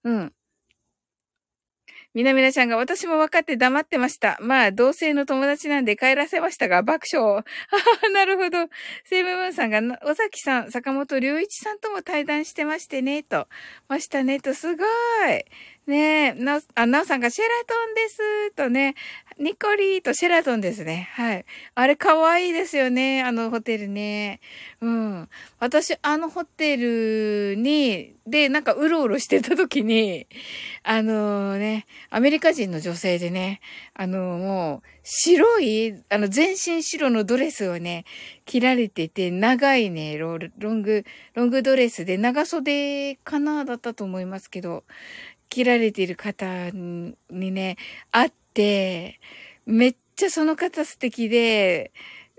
[0.03, 0.33] うん。
[2.13, 4.37] みなみなちゃんが私も分かって黙ってました。
[4.41, 7.43] まあ、同性の友達なんで帰らせましたが、爆笑。
[8.13, 8.67] なるほど。
[9.03, 13.47] セイムムーンさんが、尾崎さん、坂本龍一さんとも対談してましてね、と。
[13.87, 14.87] ましたね、と、すごい。
[15.87, 18.95] ねえ、な、あ、なおさんがシェラトンです、とね、
[19.39, 21.09] ニコリーとシェラトンですね。
[21.13, 21.45] はい。
[21.75, 24.41] あれ可愛いですよね、あのホテルね。
[24.81, 25.29] うん。
[25.59, 30.27] 私、あのホテルに、で、なんかうろうろしてた時に、
[30.83, 33.61] あのー、ね、アメリカ人の女性でね、
[33.93, 38.03] あのー、もう、白い、あの、全身白のドレスをね、
[38.45, 44.83] 着られてて、長いね、ロロング、ロングドレスで、長袖かなだったと思いますけど、
[45.49, 47.77] 切られている方にね、
[48.11, 49.19] 会って、
[49.65, 51.91] めっちゃその方素敵で、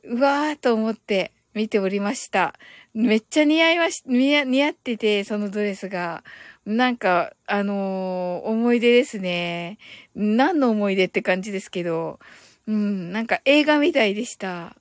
[0.05, 2.55] うわーと思って見ておりました。
[2.95, 6.25] めっちゃ似合いまし、似合ってて、そのドレスが。
[6.67, 9.79] なんか、あのー、思い出ですね。
[10.15, 12.19] 何の思い出って感じですけど、
[12.67, 14.77] うん、なんか映画みたいでした。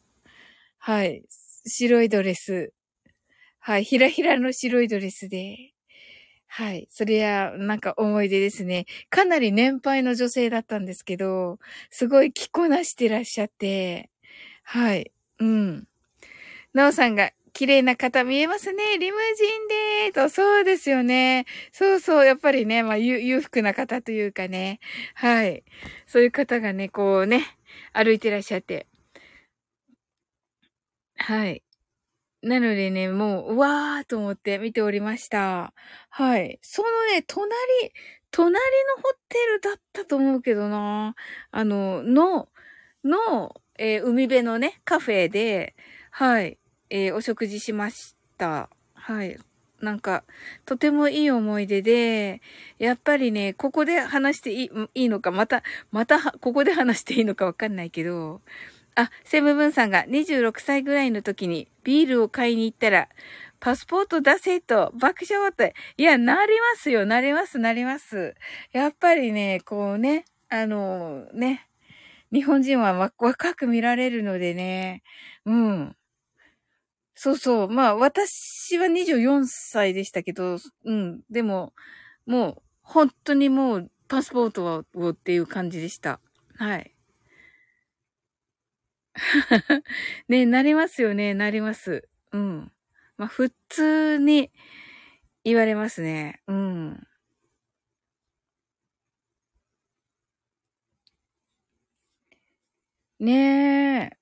[0.80, 1.24] はい。
[1.66, 2.74] 白いドレス。
[3.60, 3.84] はい。
[3.86, 5.74] ひらひらの白いドレスで。
[6.50, 6.88] はい。
[6.89, 8.86] それや、なんか思い出ですね。
[9.10, 14.10] かなり年配の女性だったんですけど、すごい着こなしてらっしゃって、
[14.64, 15.12] はい。
[15.39, 15.88] うん。
[16.74, 18.98] なおさんが、綺麗な方見えますね。
[19.00, 19.68] リムジン
[20.08, 21.45] でーと、そうですよね。
[21.74, 24.80] そうそう、やっぱりね、まあ、裕福な方というかね。
[25.16, 25.64] はい。
[26.08, 27.45] そういう方がね、こうね、
[27.93, 28.88] 歩いてらっしゃって。
[31.16, 31.62] はい。
[32.42, 35.74] なのでね、もう、うわーと思って見ておりました。
[36.10, 36.60] はい。
[36.62, 37.52] そのね、隣、
[38.32, 38.60] 隣の
[38.98, 41.16] ホテルだったと思うけどな。
[41.52, 42.50] あの、の、
[43.04, 45.76] の、えー、海辺のね、カフェで、
[46.12, 46.58] はい、
[46.90, 48.70] えー、お食事しました。
[48.94, 49.38] はい。
[49.82, 50.24] なんか、
[50.66, 52.42] とてもいい思い出で、
[52.80, 58.42] やっぱりね、ここで話していいいいのか、また、また、ここで話していいのかわかんないけど、
[58.98, 63.08] あ、セムブンさんが26歳ぐらいの時にビールを買いに行ったら、
[63.60, 65.76] パスポート出せと爆笑って。
[65.98, 67.06] いや、なりますよ。
[67.06, 68.34] なります、なります。
[68.72, 71.68] やっぱりね、こうね、あのね、
[72.34, 75.04] 日本人は若く見られるのでね、
[75.45, 75.95] うん。
[77.16, 77.70] そうそう。
[77.70, 81.22] まあ、私は24歳でしたけど、うん。
[81.30, 81.74] でも、
[82.26, 86.20] もう、本当にもう、パスポートをっていう感じでした。
[86.58, 86.97] はい。
[90.28, 92.07] ね、なりますよね、なります。
[92.32, 92.72] うん。
[93.18, 94.51] まあ、普通に
[95.43, 96.41] 言われますね。
[96.47, 97.07] うん。
[103.20, 104.18] ねえ。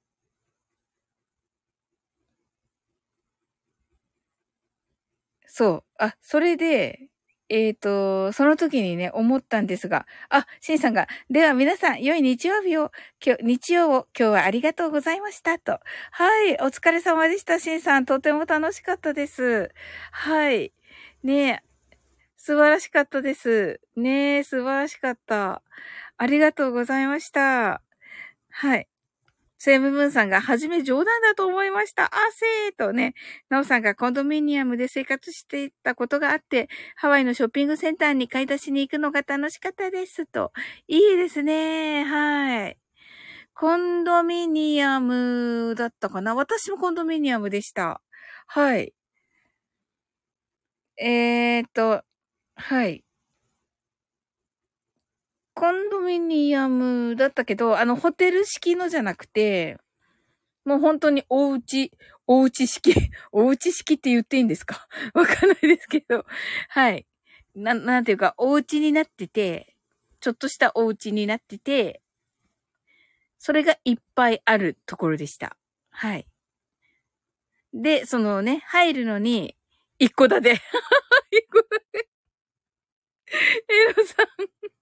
[5.47, 5.83] そう。
[5.99, 7.09] あ、それで、
[7.49, 12.91] えっ、ー、と、その時にね、思ったんですが、あ、シンさんが、では皆さん、良い日曜日を、
[13.23, 15.79] 今日、日曜を、今日はありがとうございました、と。
[16.11, 18.05] はい、お疲れ様でした、シンさん。
[18.05, 19.71] とても楽しかったです。
[20.11, 20.73] はい。
[21.23, 21.75] ねえ
[22.37, 23.81] 素晴らしかったです。
[23.95, 25.63] ねえ素晴らしかった。
[26.17, 27.81] ありがとうございました。
[28.49, 28.87] はい。
[29.66, 32.05] セムムーンさんが、はじめ冗談だと思いました。
[32.05, 33.16] あせーとね、
[33.49, 40.51] ナオさんがコンドミニアムで生活していたことがあって、ハワイのショッピングセンターに買い出しに行くのが楽しかったですと。
[40.88, 42.03] いいですね。
[42.03, 42.78] はい。
[43.55, 46.36] コンドミニアムだったかな？
[46.36, 48.01] 私もコンドミニアムでした。
[48.45, 48.93] はい。
[50.97, 52.03] えー、っと、
[52.55, 53.05] はい。
[55.56, 59.78] コンドミニアムだったけど、あの、ホテル式のじゃなくて、
[60.66, 61.91] もう本当におうち、
[62.28, 62.93] おうち式、
[63.32, 64.88] おうち式って言っていいんですか？
[65.16, 66.26] わかんないですけど。
[66.70, 67.08] はい。
[67.56, 69.76] な、なんていうか、お家になってて、
[70.20, 72.01] ちょっとしたお家になってて、
[73.39, 75.56] それがいっぱいあるところでした。
[75.91, 76.28] はい。
[77.74, 79.56] で、そのね、入るのに、
[79.99, 80.53] 一個だで。
[81.32, 82.10] 一個だで。
[83.70, 84.74] エロさん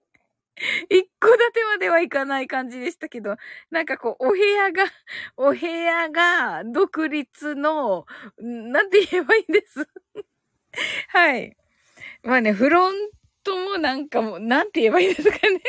[0.89, 3.36] 一戸建てまではいかない感じでしたけど、
[3.72, 4.84] なんかこう、お部屋が、
[5.38, 8.05] お部屋が独立の、
[8.38, 9.88] なんて言えばいいんです？
[11.09, 11.55] はい。
[12.24, 12.95] まあね、フロン
[13.43, 15.61] トもなんかも、なんて言えばいいんですかね？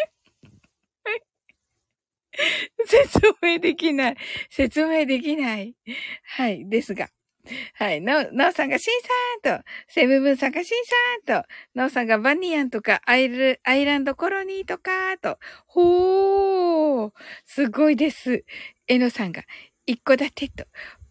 [2.87, 4.17] 説明できない。
[4.51, 5.77] 説明できない。
[6.25, 6.69] はい。
[6.69, 7.09] ですが。
[7.75, 8.01] はい。
[8.01, 9.01] なお、なおさんがシン
[9.43, 10.85] さんと、セブブンさんがシン
[11.27, 17.13] さんと、なおさんがバニアンとか、アイル、アイランドコロニーとか、と、ほー、
[17.45, 18.45] すごいです。
[18.89, 19.43] えのさんが、
[19.87, 20.65] 一個だてと、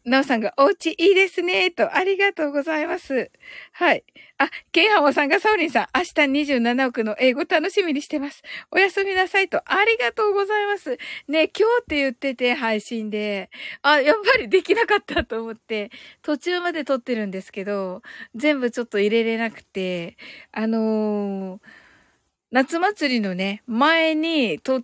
[0.06, 3.32] なおさんが、お家いいですね、と、ありがとうございます。
[3.72, 4.04] はい。
[4.38, 6.14] あ、ケンハモさんが、サオリンさん、明日
[6.58, 8.41] 27億の英語楽しみにしてます。
[8.72, 10.97] おやすみなさいと、ありがとうございます。
[11.30, 13.49] ね、今日って言ってて、配信で。
[13.82, 15.89] あ、やっぱりできなかったと思って、
[16.22, 18.01] 途中まで撮ってるんですけど、
[18.36, 20.18] 全部ちょっと入れれなくて、
[20.51, 21.62] あのー、
[22.51, 24.84] 夏祭りのね、前に撮、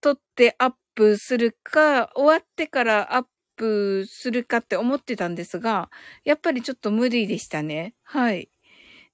[0.00, 3.26] 撮ってアップするか、終わってからアッ
[3.62, 5.88] プするかって思ってたんですが、
[6.24, 7.94] やっぱりちょっと無理でしたね。
[8.02, 8.48] はい。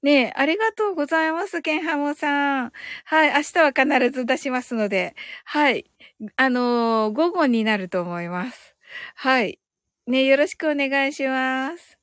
[0.03, 2.73] ねえ、ありがとうございます、ケンハモさん。
[3.05, 5.91] はい、明日は必ず出しますので、はい。
[6.37, 8.75] あのー、午後になると思います。
[9.17, 9.59] はい。
[10.07, 11.99] ねよろしくお願いします。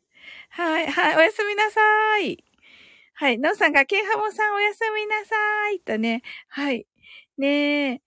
[0.50, 2.44] はい、はい、おやすみなさい。
[3.16, 3.40] はい。
[3.40, 5.36] なおさんが、ケンハモさんおやすみなさ
[5.72, 5.80] い。
[5.80, 6.22] とね。
[6.50, 6.86] はい。
[7.38, 8.02] ねえ。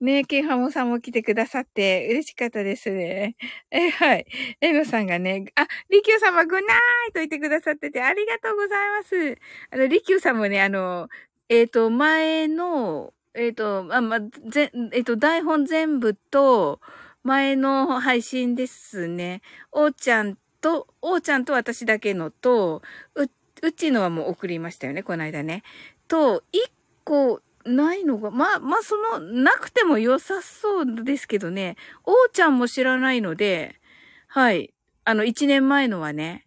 [0.00, 3.36] ねえ、ケンハモさんも来てくださって嬉しかったですね。
[3.70, 4.26] え、はい。
[4.62, 6.62] エノさんがね、あ、リキュー様グナー
[7.10, 9.38] イと言ってくださっててありがとうございます。
[9.70, 11.10] あの、リキューさんもね、あの、
[11.50, 16.80] えっ、ー、と、前の、えっ、ー、と、あ、まぜ、えっ、ー、と、台本全部と、
[17.22, 19.42] 前の配信ですね。
[19.70, 22.82] おーちゃんと、おーちゃんと私だけのと、
[23.16, 23.26] う、
[23.62, 25.62] うちのはもう送りましたよね、この間ね。
[26.08, 26.62] と、一
[27.04, 31.76] 個、ないのが、まあ、まあ、その、なくても良さそうですけどね。
[32.04, 33.80] おーちゃんも知らないので、
[34.26, 34.72] はい。
[35.04, 36.46] あの、一年前のはね。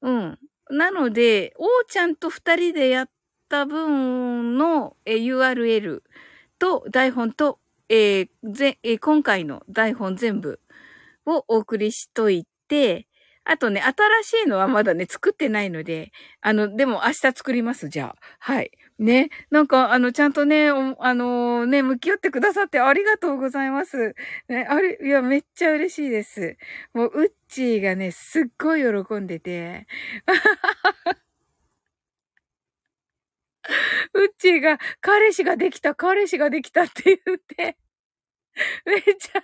[0.00, 0.38] うん。
[0.70, 3.10] なので、おーちゃんと二人でやっ
[3.48, 6.02] た分の URL
[6.58, 7.58] と台本と、
[7.88, 10.60] えー、ぜ、えー、今回の台本全部
[11.26, 13.06] をお送りしといて、
[13.44, 18.16] あとね、新しいのはまだね、作ってないので、あの、でも明日作ります、じゃあ。
[18.38, 18.70] はい。
[18.98, 19.30] ね。
[19.50, 20.74] なんか、あの、ちゃんとね、あ
[21.14, 24.14] のー、ね、向き合ってくださってありがとうございます。
[24.48, 26.56] ね、あれ、いや、めっちゃ嬉しいです。
[26.94, 29.86] もう、うっちーがね、すっごい喜んでて。
[34.14, 37.76] うっちーが、彼氏ができた、彼氏ができたって言って、
[38.86, 39.42] めっちゃ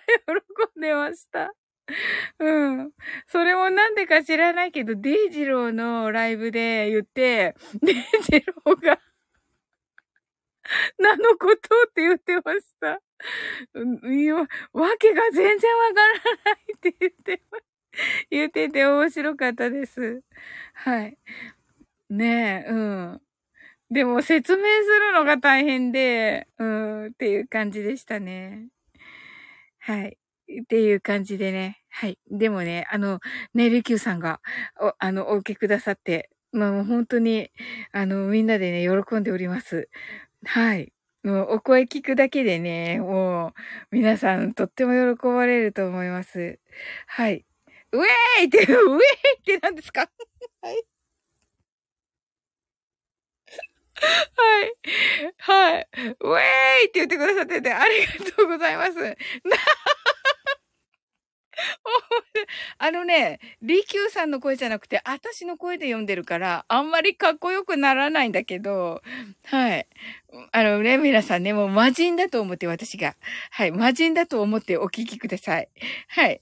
[0.75, 1.53] 喜んでました。
[2.39, 2.93] うん。
[3.27, 9.01] それもなんでか知らないけど、デイジローのライブで言って、 デイジローが
[10.99, 13.01] なのことって言ってました。
[14.11, 14.47] いや、わ
[14.99, 17.43] けが全然わからないって言って、
[18.31, 20.23] 言ってて面白かったです。
[20.75, 21.19] はい。
[22.11, 23.23] ねえ、うん。
[23.91, 28.69] でも説明するのが大変で、うん、っていう感じでしたね。
[29.81, 30.19] はい。
[30.63, 31.79] っていう感じでね。
[31.91, 32.19] はい。
[32.31, 33.21] でもね、あの、
[33.55, 34.41] ね、リキューさんが、
[34.81, 37.51] お、あの、お受けくださって、まあもう本当に、
[37.93, 39.89] あの、みんなでね、喜んでおります。
[40.47, 40.93] はい。
[41.25, 46.61] もうお声聞くだけでね、もう、皆さんとっても喜ばれると思います。
[47.09, 47.47] はい。
[47.93, 48.99] ウェーイって、 ウェーイ
[49.41, 50.11] って何ですか？
[50.63, 50.85] はい。
[54.37, 54.75] はい。
[55.39, 55.89] はい。
[56.21, 56.41] ウェー
[56.85, 58.93] イって言ってくださってて、ありがとうございます。
[62.79, 69.03] あのね、リキューさんの声じゃなくて、私の声で読んでるから、あんまりかっこよくならないんだけど、
[69.45, 69.87] はい。
[70.53, 73.17] あのね、皆さんね、もう魔人だと思って私が。
[73.51, 73.73] はい。
[73.73, 75.69] 魔人だと思ってお聞きください。
[76.09, 76.41] はい。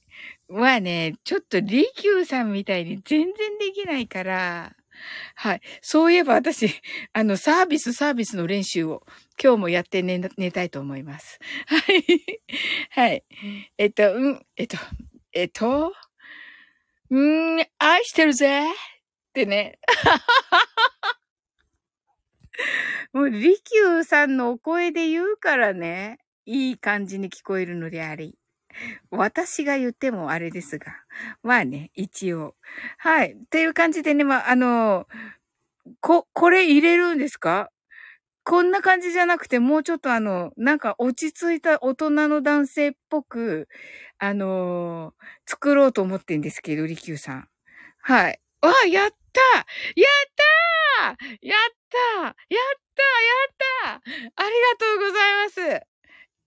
[0.49, 4.77] まあね、ちょっとリキューさんみたいに全然できないから、
[5.35, 5.61] はい。
[5.83, 6.71] そういえば私、
[7.13, 9.03] あの、サービスサービスの練習を
[9.43, 11.39] 今日もやって寝、寝たいと思います。
[11.67, 12.05] はい。
[12.91, 13.25] はい。
[13.79, 14.79] えっと、うん、えっと、
[15.39, 15.93] えっと、
[17.11, 18.73] うん、愛してるぜっ
[19.35, 19.79] てね。
[23.13, 28.39] もう、リキューさんのお声で言うからね、いい感じに聞こえるのであり。
[29.11, 30.87] 私が言ってもあれですが。
[31.43, 32.55] まあね、一応。
[32.97, 33.33] はい。
[33.33, 35.07] っていう感じでね、まあ、あの、
[36.01, 37.71] こ、これ入れるんですか？
[38.49, 43.67] こんな感じじゃなくて、もうちょっとあの、なんか落ち着いた大人の男性っぽく、
[44.19, 47.49] あのー、作ろうと思ってんですけど、リキューさん。
[48.01, 48.41] はい。
[48.63, 50.47] わあ、やったやった
[51.07, 52.35] やったやっ
[52.95, 55.61] たやったありがとうございます。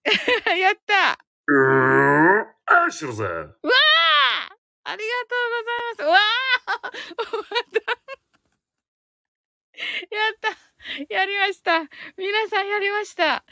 [0.60, 3.24] やったうーん、愛してるぜ。
[3.24, 4.56] わあ
[4.86, 6.04] ありがとうございます。
[6.04, 6.18] わ
[6.66, 6.92] あ
[10.12, 10.69] やった
[11.10, 11.88] やりました。
[12.18, 13.44] 皆さんやりました。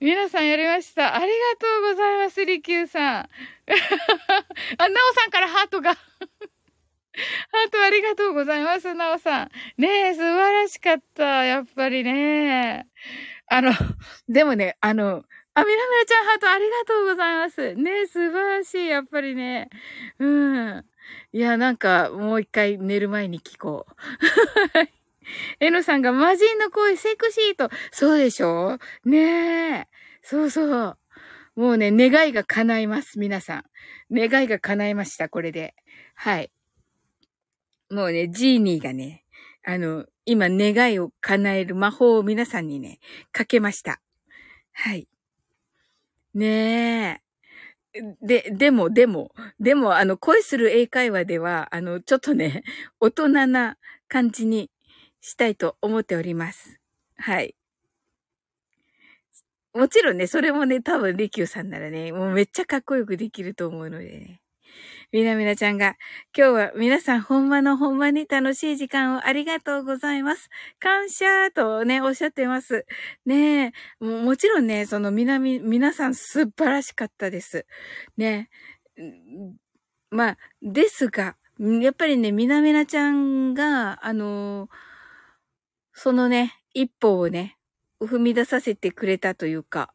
[0.00, 1.14] 皆さんやりました。
[1.14, 3.28] ありがとうございます、リキューさん。
[4.78, 9.50] あ、なおさんからハートが ハートありがとうございます、なおさん。
[9.78, 11.44] ねえ、素晴らしかった。
[11.44, 12.86] やっぱりね。
[13.48, 13.72] あの、
[14.28, 15.24] でもね、あの、
[15.54, 17.74] あ、みなみなちゃんハートありがとうございます。
[17.74, 18.86] ねえ、素晴らしい。
[18.88, 19.70] やっぱりね。
[20.18, 20.84] うん。
[21.32, 25.05] いや、なんか、もう一回寝る前に聞こう。
[25.60, 27.70] エノさんが魔人の声セクシーと。
[27.90, 28.78] そうでしょ？
[29.04, 29.88] ねえ。
[30.22, 30.98] そうそう。
[31.54, 33.18] もうね、願いが叶います。
[33.18, 33.64] 皆さん。
[34.10, 35.28] 願いが叶いました。
[35.28, 35.74] これで。
[36.14, 36.50] はい。
[37.90, 39.24] もうね、ジーニーがね、
[39.64, 42.98] あの、今願いを叶える魔法を皆さんにね、
[43.32, 44.00] かけました。
[44.72, 45.08] はい。
[46.34, 47.20] ね
[47.94, 48.02] え。
[48.20, 52.62] で、でも、でも、でも、あの、恋する英会話では、あの、ちょっとね、
[53.00, 54.70] 大人な感じに
[55.26, 56.78] したいと思っております。
[57.16, 57.56] はい。
[59.74, 64.40] もちろんね、それもね、多分、リキューさんならね、もうめっちゃかっこよくできると思うのでね。
[65.10, 65.96] みなみなちゃんが、
[66.36, 70.48] 今日は皆さんほんまのほんまに楽しい時間をありがとうございます。
[70.78, 72.86] 感謝とね、おっしゃってます。
[73.24, 77.66] ねえ、ももちろんね、そのみなみ、皆さん素晴らしかったです。
[78.16, 78.48] ね。
[80.10, 84.70] まあ、ですが、やっぱりね、みなみなちゃんが、あのー、
[85.98, 87.56] そのね、一歩をね、
[88.02, 89.94] 踏み出させてくれたというか、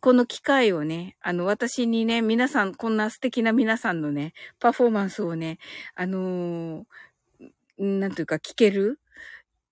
[0.00, 5.58] この機会をね、あの、私にね、皆さん、こんな素敵な皆さんのね、パフォーマンスをね、
[5.96, 9.00] あのー、なんというか聞ける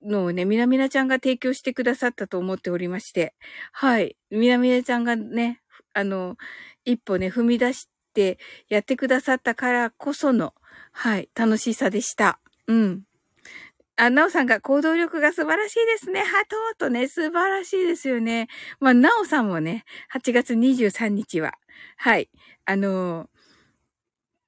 [0.03, 3.35] のをね、みなみなちゃんが提供してくださったと思っておりまして、
[3.71, 4.17] はい。
[4.31, 5.63] みなみなちゃんがね、
[5.95, 6.37] あの、
[6.85, 10.55] 一歩ね、踏み出してやってくださったからこその、
[10.91, 12.41] はい、楽しさでした。
[12.67, 13.08] うん。
[13.99, 16.21] あ、なおさんが行動力が素晴らしいですね。
[16.21, 18.47] ハトーとね、素晴らしいですよね。
[18.79, 19.85] まあ、なおさんもね、
[20.15, 21.55] 8月23日は、
[21.97, 22.31] はい、
[22.65, 23.29] あのー、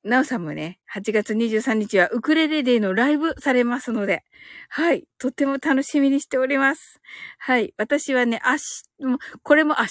[0.02, 4.24] なおさんもね、8月23日はウクレレデーのライブされますので、
[4.70, 7.02] はい、とっても楽しみにしております。
[7.38, 9.90] はい、私はね、明日、これも明日、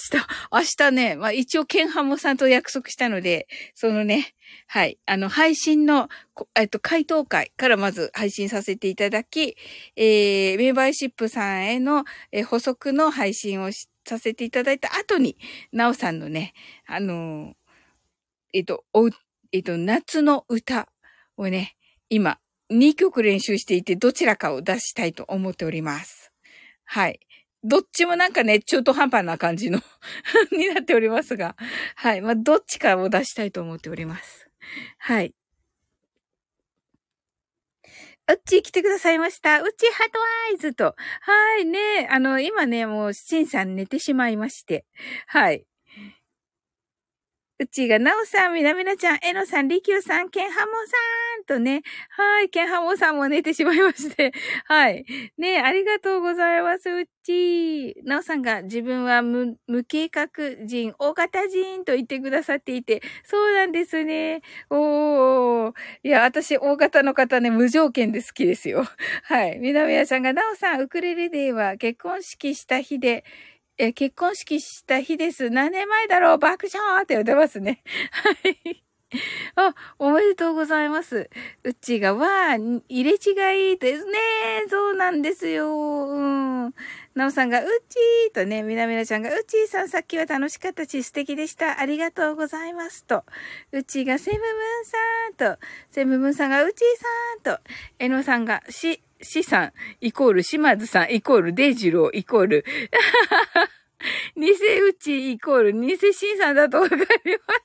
[0.51, 4.33] 明日ね、まあ一応ケンハモさんと約束したので、そのね、
[4.65, 6.09] はい、あの、配信の、
[6.55, 9.57] えっと、回答会からまず配信させていただき、
[9.95, 13.69] えー、メンバーシップさんへの、えー、補足の配信を
[14.07, 15.37] させていただいた後に、
[15.71, 16.53] なおさんのね、
[16.87, 17.53] あのー、
[18.53, 19.11] えっと、お、
[19.51, 20.89] えっと、夏の歌
[21.37, 21.75] をね、
[22.09, 22.39] 今、
[22.69, 26.31] 2曲練習していて、どちらかを出したいと思っております。
[26.85, 27.19] はい。
[27.63, 29.79] どっちもなんかね、中途半端な感じの
[30.51, 31.55] になっておりますが、
[31.95, 32.21] はい。
[32.21, 34.47] まあ、どっちかを出したいと思っております。
[34.99, 35.33] はい。
[38.29, 39.59] うっち来てくださいました。
[39.61, 40.19] うっちハート
[40.51, 40.95] アイズと。
[41.21, 42.07] はいね。
[42.11, 44.85] あの、今ね、もう、しんさん寝てしまいまして。
[45.25, 45.65] はい。
[47.61, 54.31] うちが、なおさん、みなみなちゃん、えのさん、りきゅうさん、けんはもさんとね、はい、けんはもさんも寝てしまいまして、
[54.65, 55.05] はい。
[55.37, 57.97] ねありがとうございます、うち。
[58.05, 60.29] なおさんが、自分は無、計画
[60.65, 64.41] 人、大型人と言ってくださっていて、そうなんですね。
[64.69, 65.73] おー。
[66.03, 68.85] いや、私、大型の方ね、無条件で好きですよ。
[69.23, 69.59] はい。
[69.59, 73.25] みなみなちゃんが、なおさん、ウクレレデーは結婚式した日で、
[73.81, 75.49] え、結婚式した日です。
[75.49, 76.37] 何年前だろう？
[76.37, 77.81] 爆笑って言ってますね。
[78.11, 78.83] はい。
[79.55, 81.29] あ、おめでとうございます。
[81.63, 84.19] うちが、わ入れ違いですね。
[84.69, 86.07] そうなんですよ。
[86.09, 86.21] う
[86.67, 86.73] ん。
[87.15, 91.79] なおさんが、うちーとね、みなみなちゃんが、うちーさんさっきは楽しかったし素敵でした。
[91.79, 93.05] ありがとうございます。
[93.05, 93.23] と。
[93.71, 94.85] うちが、セムムーン
[95.39, 95.59] さんと、
[95.89, 97.63] セムムーンさんが、うちーさんと、
[97.97, 102.65] えのさんが、し、しさん、イコール、島津さん、イコール、デジロー、イコール、
[104.35, 107.05] 偽うち、イコール、偽しんさんだとわかりま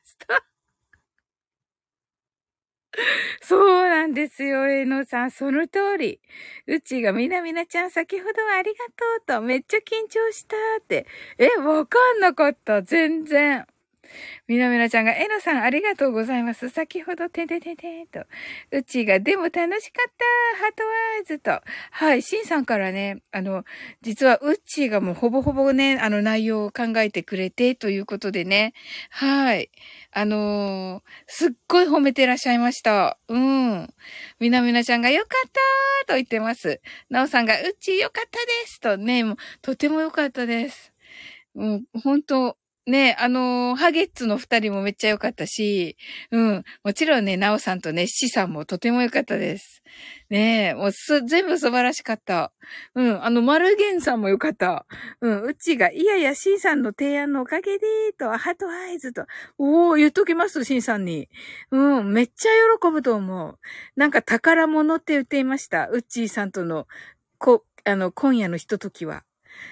[0.05, 0.45] した。
[3.43, 5.31] そうなんですよ、えのさん。
[5.31, 6.21] その通り。
[6.67, 11.07] うちがみなみなちゃん先ほどはありがとうと、めっちゃ緊張したって。
[11.39, 12.83] え、わかんなかった。
[12.83, 13.67] 全然。
[14.47, 16.69] みなみなちゃんが、えのさんありがとうございます。
[16.69, 18.25] 先ほど、ててててと。
[18.71, 20.13] うちが、でも楽しかっ
[20.53, 21.61] たハートワーズと。
[21.91, 23.65] はい、しんさんからね、あの、
[24.03, 28.75] 実はうっちがもうほぼほぼね、あの内容を考えてくれて、ということでね。
[29.11, 29.71] はい。
[30.13, 33.19] あのー、すっごい褒めてらっしゃいました。
[33.29, 33.89] うん。
[34.39, 35.51] みなみなちゃんがよかっ
[36.05, 36.81] たと言ってます。
[37.11, 40.93] なおさんが、うちーよかったですとね、もう、とてもよかったです。
[41.55, 42.57] もう、本当
[42.87, 45.97] ね、あのー、ハゲッツの二人もめっちゃ良かったし、
[46.31, 46.65] うん。
[46.85, 49.83] もちろんね、ナオさんとね、シさんもとても良かったです。
[50.29, 52.53] ねもうす、全部素晴らしかった。
[52.95, 53.25] うん。
[53.25, 54.85] あの、マルゲンさんも良かった。
[55.23, 55.43] うん。
[55.45, 57.87] うちが、いやいや、シンさんの提案のおかげで、
[58.19, 59.25] と、 heart eyes と。
[59.57, 61.31] おー、言っときます、シンさんに。
[61.71, 62.13] うん。
[62.13, 63.59] めっちゃ喜ぶと思う。
[63.97, 65.89] なんか宝物って言っていました。
[65.89, 66.87] うっちーさんとの、
[67.39, 69.25] こ、あの、今夜のひとときは。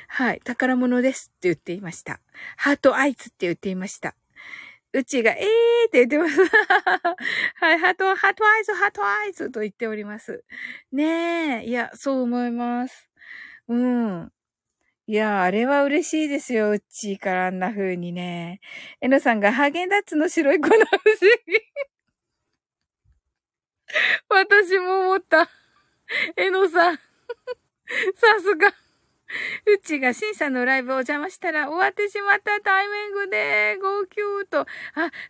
[0.08, 2.20] はい、宝物ですって言っていました。
[2.56, 4.14] heart eyes って言っていました。
[4.94, 6.38] うちが、えーって言ってます。
[7.56, 10.44] はい、 heart、heart eyes、heart eyes と言っております。
[10.92, 13.08] ねえ、いや、そう思います。
[13.68, 14.32] うん。
[15.06, 18.60] いや、あれは嬉しいですよ、うちからあんな風にね。
[19.00, 20.80] えのさんがハーゲンダッツの白い粉不思
[21.46, 21.60] 議。
[24.28, 25.48] 私も思った。
[26.36, 26.96] えのさん。
[26.96, 27.02] さ
[28.40, 28.81] すが。
[29.66, 34.14] うちがシンさんのライブお邪魔したら終わってしまったタイミングで、号泣
[34.50, 34.60] と。
[34.60, 34.66] あ、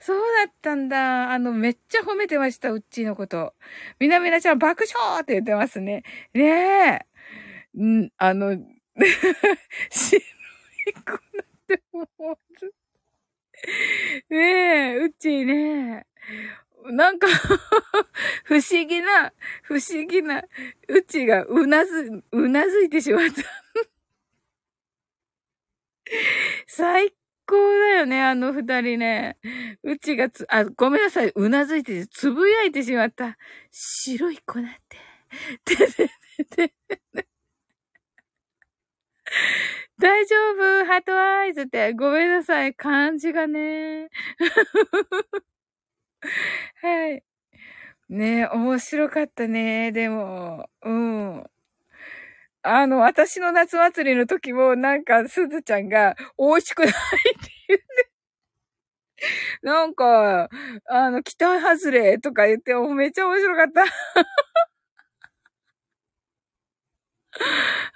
[0.01, 1.33] そうだったんだ。
[1.33, 3.55] あの、めっちゃ褒めてました、うちのこと。
[3.99, 6.03] みなみなちゃん爆笑って言ってますね。
[6.35, 7.07] ね
[7.79, 7.83] え。
[7.83, 8.57] ん、あの、
[9.91, 10.23] 白い
[10.95, 12.37] 子なって思う。
[14.35, 16.07] ねえ、うちーね。
[16.91, 17.27] なんか
[18.45, 20.43] 不思議な、不思議な、
[20.89, 23.43] うちがうなず、うなずいてしまった
[26.67, 27.13] 最
[27.47, 29.39] 高だよね、あの二人ね。
[29.83, 33.39] うちがつ、あ、ごめんなさい、うなずいて、つぶやいてしまった。
[33.71, 34.99] 白い粉って。
[35.65, 36.09] てて
[36.51, 36.75] てて。
[39.99, 40.85] 大丈夫？
[40.85, 44.11] ハートアイズって、ごめんなさい、漢字がね。
[46.83, 47.23] はい。
[48.11, 49.93] ね面白かったね。
[49.93, 51.47] でも、うん。
[52.65, 57.01] あの、私の夏祭りの時も、なんか、すずちゃんが、美味しくないって
[57.69, 58.11] 言って、
[59.63, 60.49] なんか、
[60.89, 63.85] あの、期待外れとか言って、めっちゃ面白かった。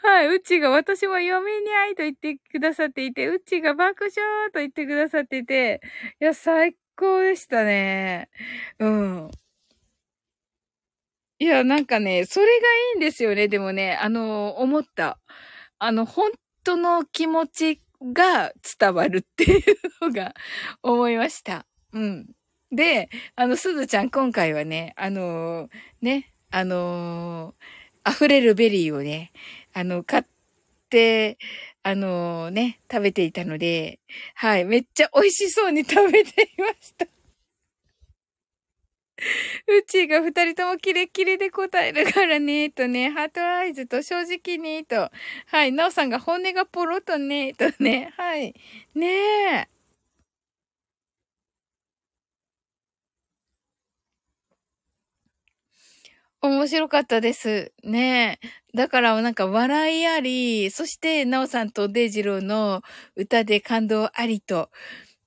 [0.03, 5.81] はい、うちが私も読みにゃいと言ってくださっていて、うちが爆笑と言ってくださっていて、
[6.21, 8.29] いや、最高でしたね。
[8.79, 9.31] うん。
[11.39, 13.49] いや、なんかね、それがいいんですよね。
[13.49, 15.19] でもね、あの、思った。
[15.79, 16.31] あの、本
[16.65, 19.63] 当の気持ちが伝わるっていう
[20.01, 20.35] のが
[20.83, 21.67] 思いました。
[21.93, 22.27] うん。
[22.73, 25.71] で、あの、すずちゃん今回はね、あのー、
[26.01, 29.33] ね、あのー、溢れるベリーをね、
[29.75, 30.25] あの、買っ
[30.89, 31.39] て、
[31.89, 34.01] あのー、ね、食べていたので、
[34.35, 37.07] はい、めっちゃ美味しそうに食べていました。
[39.69, 45.13] うちが二人ともキレッキレで答えるからね、とね、 heart eyes と正直に、と。
[45.47, 48.53] はい、なおさんが本音がポロとね、とね、はい。
[48.97, 49.07] ね
[49.53, 49.69] え。
[56.49, 57.73] 面白かったです。
[57.85, 58.41] ね。
[58.75, 62.83] だからなんか笑いあり、そしてなおさんとデイジローの
[63.17, 64.71] 歌で感動ありと。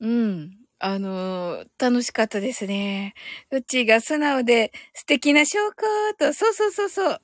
[0.02, 0.52] うん。
[0.80, 3.14] あのー、楽しかったですね。
[3.52, 7.22] うちが素直で素敵な証拠と、そうそうそうそう。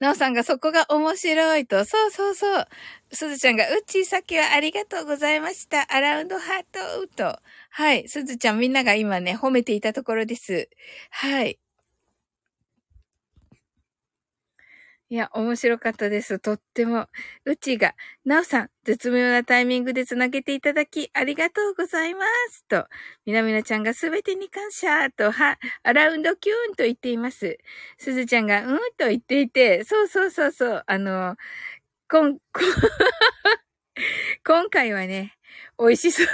[0.00, 2.66] なおさんがそこが面白いと、そうそうそう。
[3.12, 5.86] すずちゃんが、うちさっきはありがとうございました。
[5.94, 7.38] アラウンドハートと。
[7.70, 8.08] はい。
[8.08, 10.68] すずちゃんみんなが今ね、褒めていたところです。
[11.10, 11.58] はい。
[15.12, 16.38] いや、面白かったです。
[16.38, 17.08] とっても。
[17.44, 22.64] うちが、なおさん、絶妙なタイミングで繋げていただき、ありがとうございます。
[22.68, 22.86] と、
[23.26, 25.10] みなみなちゃんがすべてに感謝。
[25.10, 27.58] と、は、アラウンドキューンと言っています。
[27.98, 31.34] すずちゃんが、うんと言っていて、そうそうそうそう、あの、
[32.08, 32.42] こん、こ
[34.44, 35.36] 今回はね、
[35.78, 36.26] 美味しそう。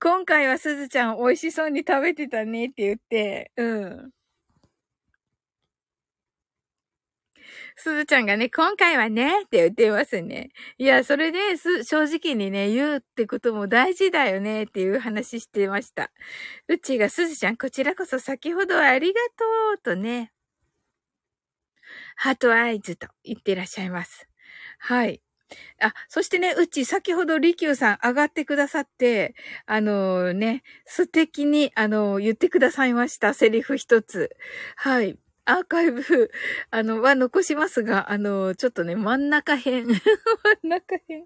[0.00, 4.10] 今回はすずちゃん美味しそうに食べてたねって言って、うん。
[7.80, 10.50] すずちゃんがね、今回はね、って言ってますね。
[10.78, 16.12] いや、それで、す、正直にね、言うってことも大事だよね、っていう話してました。
[16.68, 20.32] うちがすずちゃん、こちらこそ先ほどはありがとう、とね、
[22.16, 24.28] ハートアイズと言ってらっしゃいます。
[24.78, 25.22] はい。
[25.80, 29.34] あ、そしてね、うち、先ほど、りきゅうさん上がってくださって、
[29.66, 33.34] あのー、ね、素敵に、あのー、言ってくださいました。
[33.34, 34.30] セリフ一つ。
[34.76, 35.18] はい。
[35.46, 36.02] アーカイブ、
[36.70, 39.84] あの、は残しますが、あの、ちょっとね、真ん中辺。
[40.62, 41.24] 真ん中辺。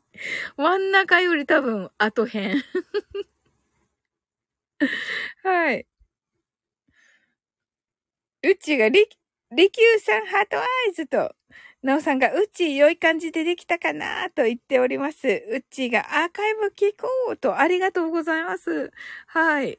[0.57, 2.55] 真ん中より多分、後辺。
[5.43, 5.87] はい。
[8.43, 9.07] うちがり、
[9.53, 11.35] りきゅうさんハートアイズと、
[11.83, 15.27] なおさんが、うち良い感じでできたかなと言っております。
[15.29, 18.91] うちがアーカイブ聞こうと、ありがとうございます。
[19.27, 19.79] はい。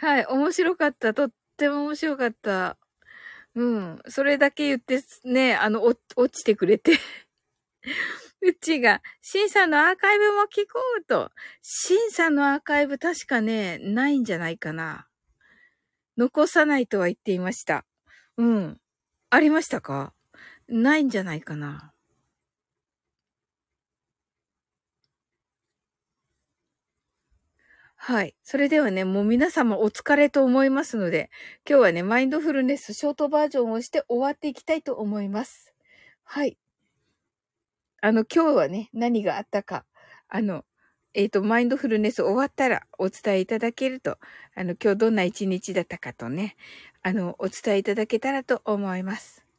[0.00, 1.12] はい、面白かった。
[1.12, 2.78] とっても面白かった。
[3.54, 4.02] うん。
[4.08, 5.98] それだけ言ってね、あの、落
[6.32, 6.92] ちてくれて
[8.40, 11.30] うちが、シンさんのアーカイブも聞こうと。
[11.60, 15.06] シンさんのアーカイブ確かね、ないんじゃないかな。
[16.16, 17.84] 残さないとは言っていました。
[18.38, 18.80] うん。
[19.28, 20.14] ありましたか？
[20.66, 21.89] ないんじゃないかな。
[28.10, 28.34] はい。
[28.42, 31.30] それではね、もう皆様お疲れと思いますので、
[31.64, 35.72] 今日はね、マインドフルネスショートバージョンをして終わっていきたいと思います。
[36.24, 36.58] はい。
[38.02, 39.84] あの、今日はね、何があったか、
[40.28, 40.64] あの、
[41.14, 44.18] えっ、ー、と、マインドフルネス終わったらお伝えいただけると、
[44.56, 46.56] あの、今日どんな一日だったかとね、
[47.04, 49.49] あの、お伝えいただけたらと思います。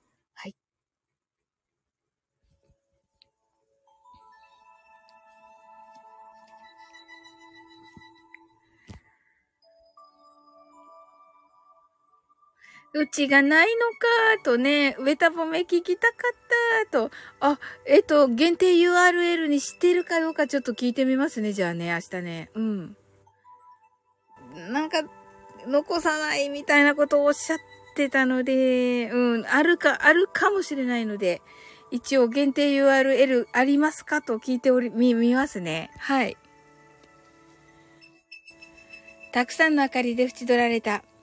[12.94, 17.12] うちがないのか、とね、上たぼめ聞きたかっったと。
[17.40, 22.50] あ、えっと、限定 URL にしてるかどうかちょっと聞いてみますね、じゃあね、明日ね。
[22.56, 22.98] うん。
[24.72, 25.04] なんか、
[25.68, 27.60] 残さないみたいなことをおっしゃっ
[27.96, 31.42] てたので、うん、あるか、あるかもしれないので、
[31.92, 35.92] 一応限定 URL ありますかと聞いており、み、見ますね。
[36.00, 36.38] はい。
[39.34, 41.04] たくさんの明かりで縁取られた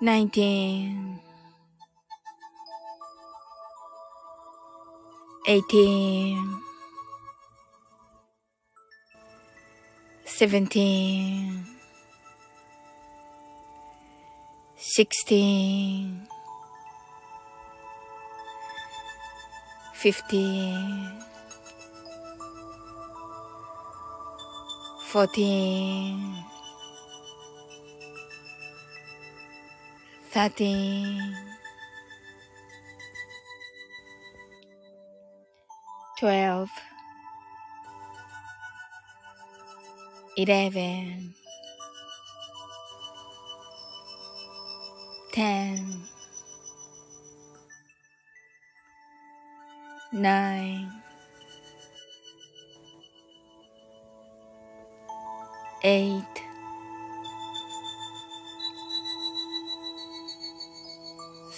[0.00, 1.20] nineteen,
[5.46, 6.60] eighteen,
[10.24, 11.64] seventeen,
[14.76, 16.28] sixteen,
[19.94, 21.18] fifteen.
[25.08, 26.57] 14
[30.32, 31.34] thirteen,
[36.18, 36.70] twelve,
[40.36, 41.34] eleven,
[45.32, 46.02] ten,
[50.12, 50.90] nine,
[55.82, 56.47] eight.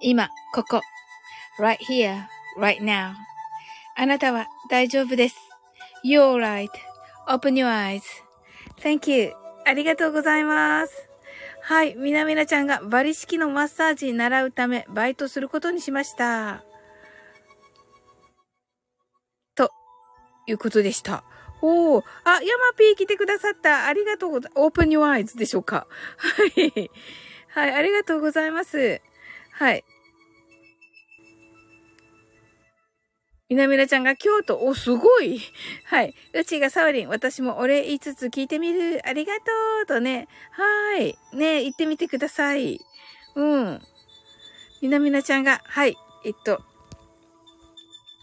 [0.00, 0.80] 今、ここ。
[1.58, 2.24] right here,
[2.58, 3.12] right now.
[3.96, 5.36] あなたは大丈夫です。
[6.04, 6.36] You're
[7.28, 9.34] right.Open your eyes.Thank you.
[9.66, 11.08] ありがとうございます。
[11.62, 11.94] はい。
[11.96, 16.64] みなみなちゃんがバリ式のマッサージ習うためバイトすることにしました。
[19.54, 19.70] と
[20.46, 21.22] いうことでした。
[21.60, 22.04] おー。
[22.24, 22.42] あ、ヤマ
[22.76, 23.86] ピー来てくださった。
[23.86, 24.66] ありがとうございます。
[24.66, 25.86] Open your eyes でしょうか。
[26.16, 26.90] はい。
[27.48, 27.74] はい。
[27.74, 29.02] ありがとうございます。
[29.52, 29.84] はい。
[33.50, 35.40] みなみなちゃんが京都、お、すごい。
[35.84, 36.14] はい。
[36.34, 39.02] うちがサウリン、私もお礼言いつつ聞いてみる。
[39.04, 39.42] ありがと
[39.82, 39.86] う。
[39.86, 40.28] とね。
[40.52, 41.18] はい。
[41.34, 42.80] ね行ってみてください。
[43.34, 43.80] うん。
[44.80, 45.96] みなみなちゃんが、はい。
[46.24, 46.62] えっと、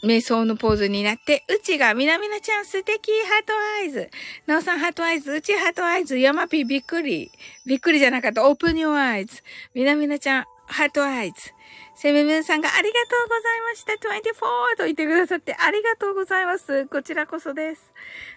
[0.01, 4.09] 瞑想のポーズになって、うちが、みなみなちゃん素敵、 heart eyes。
[4.45, 7.31] なおさん heart eyes、うち heart eyes、ヤマピーびっくり。
[7.65, 9.43] びっくりじゃなかった、オープンヨーアイズ。
[9.73, 11.51] みなみなちゃん、ハートアイズ。
[11.99, 13.93] セムムーンさんがありがとうございました。
[13.93, 16.85] 24と言ってくださってありがとうございます。
[16.85, 17.91] こちらこそです。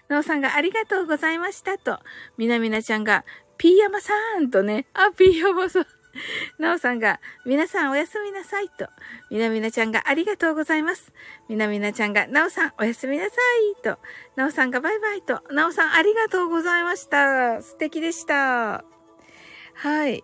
[0.09, 1.99] なおさんがありがとうございましたと。
[2.39, 3.23] みなみなちゃんが、
[3.59, 5.85] ピーヤマさんとね、あ、ピーヤマさん。
[6.57, 8.89] なおさんが、皆さんおやすみなさいと。
[9.29, 11.13] みなみなちゃんがありがとうございます。
[11.47, 13.35] みなみなちゃんが、なおさんおやすみなさ
[13.77, 13.99] いと。
[14.35, 15.39] なおさんがバイバイと。
[15.53, 17.61] なおさんありがとうございました。
[17.61, 18.83] 素敵でした。
[19.75, 20.23] はい。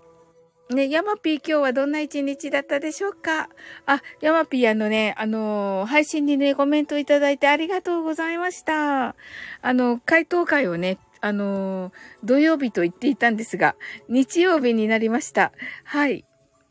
[0.69, 3.49] ね、ヤマピー今日はどんな一日だったでしょうか？
[3.85, 9.15] あ、ヤマピーあのね、あのー、配信にね、コメントいただいてありがとうございました。
[9.61, 11.93] あの、回答会をね、あのー、
[12.25, 13.77] 土曜日と言っていたんですが、
[14.09, 15.53] 日曜日になりました。
[15.85, 16.25] はい。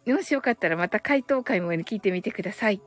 [0.07, 2.82] もしよかったらまた回答会も、ね、聞いてみてください。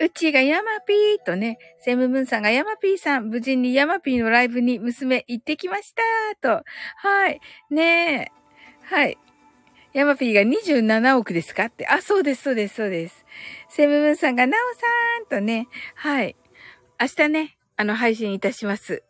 [0.00, 6.02] うちがヤマピーとね、セムムンさんがヤマピーさん、無事にヤマピーのライブに娘行ってきました
[6.40, 6.64] と。
[6.96, 7.40] はい。
[7.70, 8.32] ねえ。
[8.82, 9.18] はい。
[9.92, 11.86] ヤマピーが27億ですかって。
[11.86, 13.26] あ、そうです、そうです、そうです。
[13.68, 14.86] セムムンさんが、ナオさ
[15.22, 16.34] んとね、はい。
[16.98, 19.02] 明日ね、あの、配信いたします。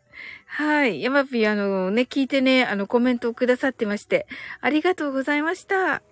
[0.53, 1.01] はい。
[1.01, 4.26] ヤマピー、あのね、聞いてね、あの、コメントをくださってまして、
[4.61, 6.03] ありがとうございました。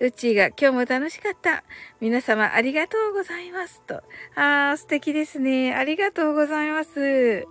[0.00, 1.64] うちが、今日も楽しかった。
[1.98, 3.80] 皆様、ありがとうございます。
[3.86, 4.02] と。
[4.34, 5.74] あー、素敵ですね。
[5.74, 7.46] ありがとうございます。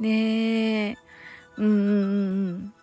[0.00, 0.96] ねえ。
[1.56, 2.74] うんうんうん。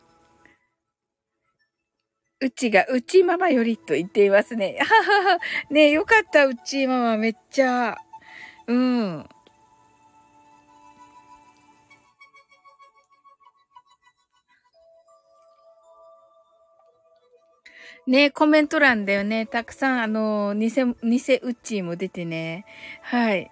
[2.39, 4.77] うちが、うちママよりと言っていますね。
[4.79, 5.39] ははは。
[5.69, 7.97] ねよかった、うちママめっちゃ。
[8.67, 9.27] うん。
[18.07, 19.45] ねコメント欄だよね。
[19.45, 22.65] たくさん、あの、偽、偽ウッチーも出てね。
[23.01, 23.49] はい。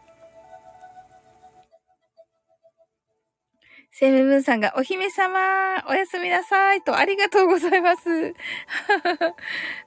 [3.92, 8.10] セムムーンさんが、お姫様、おやすみなさいと、ありがとうございます。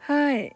[0.01, 0.55] はい。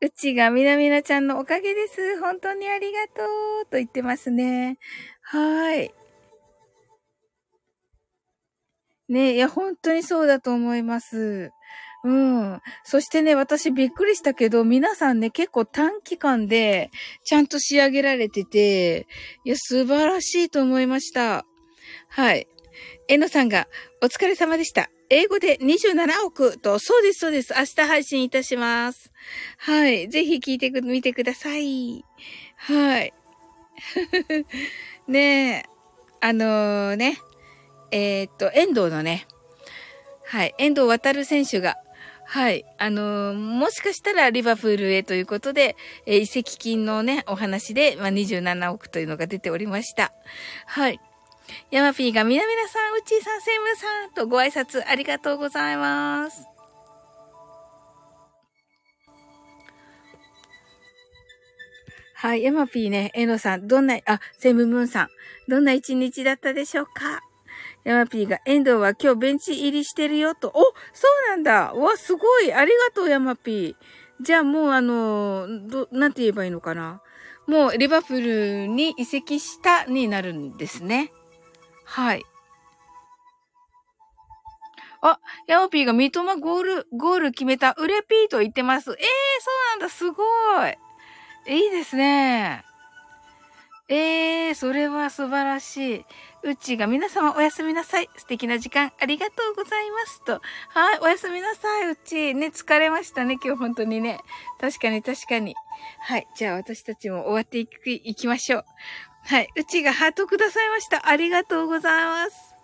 [0.00, 2.20] うちがみなみなちゃんのおかげです。
[2.20, 3.22] 本当にありがと
[3.62, 4.78] うと言ってますね。
[5.22, 5.94] はい。
[9.08, 11.52] ねいや、本当にそうだと思います。
[12.06, 12.62] うん。
[12.84, 16.92] そしてね、私びっくりしたけど、皆さんね、結構短期間で、
[17.24, 19.08] ちゃんと仕上げられてて、
[19.44, 21.44] いや、素晴らしいと思いました。
[22.08, 22.46] はい。
[23.08, 23.66] えのさんが、
[24.04, 24.88] お疲れ様でした。
[25.10, 27.54] 英語で27億と、そうです、そうです。
[27.58, 29.10] 明日配信いたします。
[29.58, 30.08] はい。
[30.08, 32.04] ぜひ聞いてみてください。
[32.54, 33.12] はい。
[35.08, 35.62] ねえ、
[36.20, 37.18] あのー、ね、
[37.90, 39.26] えー、っと、遠藤のね、
[40.28, 41.76] はい、遠藤航選手が、
[42.28, 42.64] はい。
[42.78, 50.12] あのー、もしかしたらリバプールへということで、えー、移籍金のね、お話で、まあ、27億というのが出ておりました。
[50.66, 51.00] はい。
[51.70, 56.48] ヤマピーが、みなみなさん、うちーさん、セムさんとご挨拶ありがとうございます。
[62.16, 62.42] はい。
[62.42, 65.08] ヤマピーね、えのさん、どんな、あ、セムムーンさん、
[65.48, 67.25] どんな一日だったでしょうか？
[67.86, 70.48] ヤマピーが、遠藤は今日ベンチ入りしてるよと。
[70.48, 70.60] お
[70.92, 73.74] そうなんだわ、すごいありがとう、ヤマピー。
[74.20, 77.00] じゃあもうあの、ど、なんて言えばいいのかな
[77.46, 81.12] もうリバプールに移籍したになるんですね。
[81.84, 82.24] はい。
[85.00, 88.90] あ、ヤマピーが三笘ゴール、ゴール決めた、うれピーと言ってます。
[88.90, 90.24] ええー、そうなんだ、すご
[90.66, 91.56] い。
[91.56, 92.64] いいですね。
[93.88, 96.04] ええー、それは素晴らしい。
[96.42, 98.10] うちが皆様おやすみなさい。
[98.16, 100.40] 素敵な時間ありがとうございますと。
[100.70, 102.34] はい、おやすみなさい、うち。
[102.34, 104.18] ね、疲れましたね、今日本当にね。
[104.60, 105.54] 確かに確かに。
[106.00, 108.64] はい、じゃあ私たちも終わっていく、いきましょう。
[109.22, 111.08] はい、うちがハートくださいました。
[111.08, 112.56] ありがとうございます。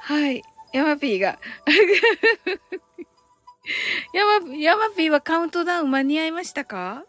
[0.00, 0.42] はい、
[0.74, 1.38] ヤマピーが。
[4.12, 7.04] ヤマ、ヤマピーはカウントダウン間に合いましたか？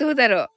[0.00, 0.48] どうだろう。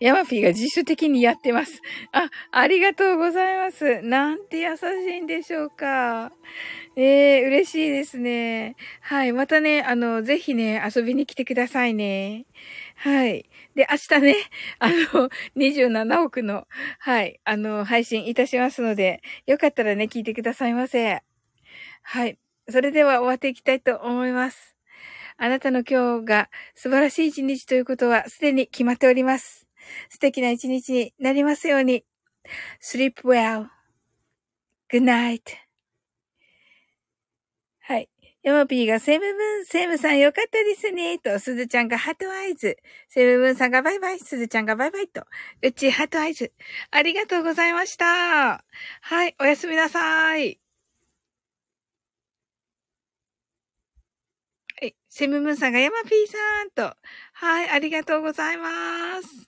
[0.00, 1.82] ヤマピーが自主的にやってます。
[2.12, 4.02] あ、ありがとうございます。
[4.02, 4.82] なんて優し
[5.16, 6.30] いんでしょうか。
[6.94, 8.76] ええー、嬉しいですね。
[9.00, 9.32] はい。
[9.32, 12.46] またね、あの、ぜひね、遊びに来てくださいね。
[13.00, 13.48] はい。
[13.76, 14.34] で、明日ね、
[14.80, 16.66] あの、27億の、
[16.98, 21.22] はい、あの、配信いたしますので、よかったらね、聞いてくださいませ。
[22.02, 22.38] はい。
[22.68, 24.76] それでは終わっていきたいと思います。
[25.36, 29.68] あなたの今日が素晴らしい一日ということはすでに決まっております。
[30.10, 32.04] 素敵な一日になりますように。
[32.82, 33.68] sleep well.good
[35.04, 35.67] night.
[38.42, 41.18] ヤマピーがセムブン、セムさんよかったですね。
[41.18, 42.76] と、すずちゃんが heart eyes。
[43.08, 44.18] セムブンさんがバイバイ。
[44.20, 45.24] すずちゃんがバイバイと。
[45.62, 46.52] うち heart eyes。
[46.90, 48.64] ありがとうございました。
[49.02, 50.60] はい、おやすみなさい。
[54.80, 54.94] はい。
[55.08, 56.96] セムムーンさんがヤマピーさんと。
[57.34, 59.47] はい、ありがとうございます。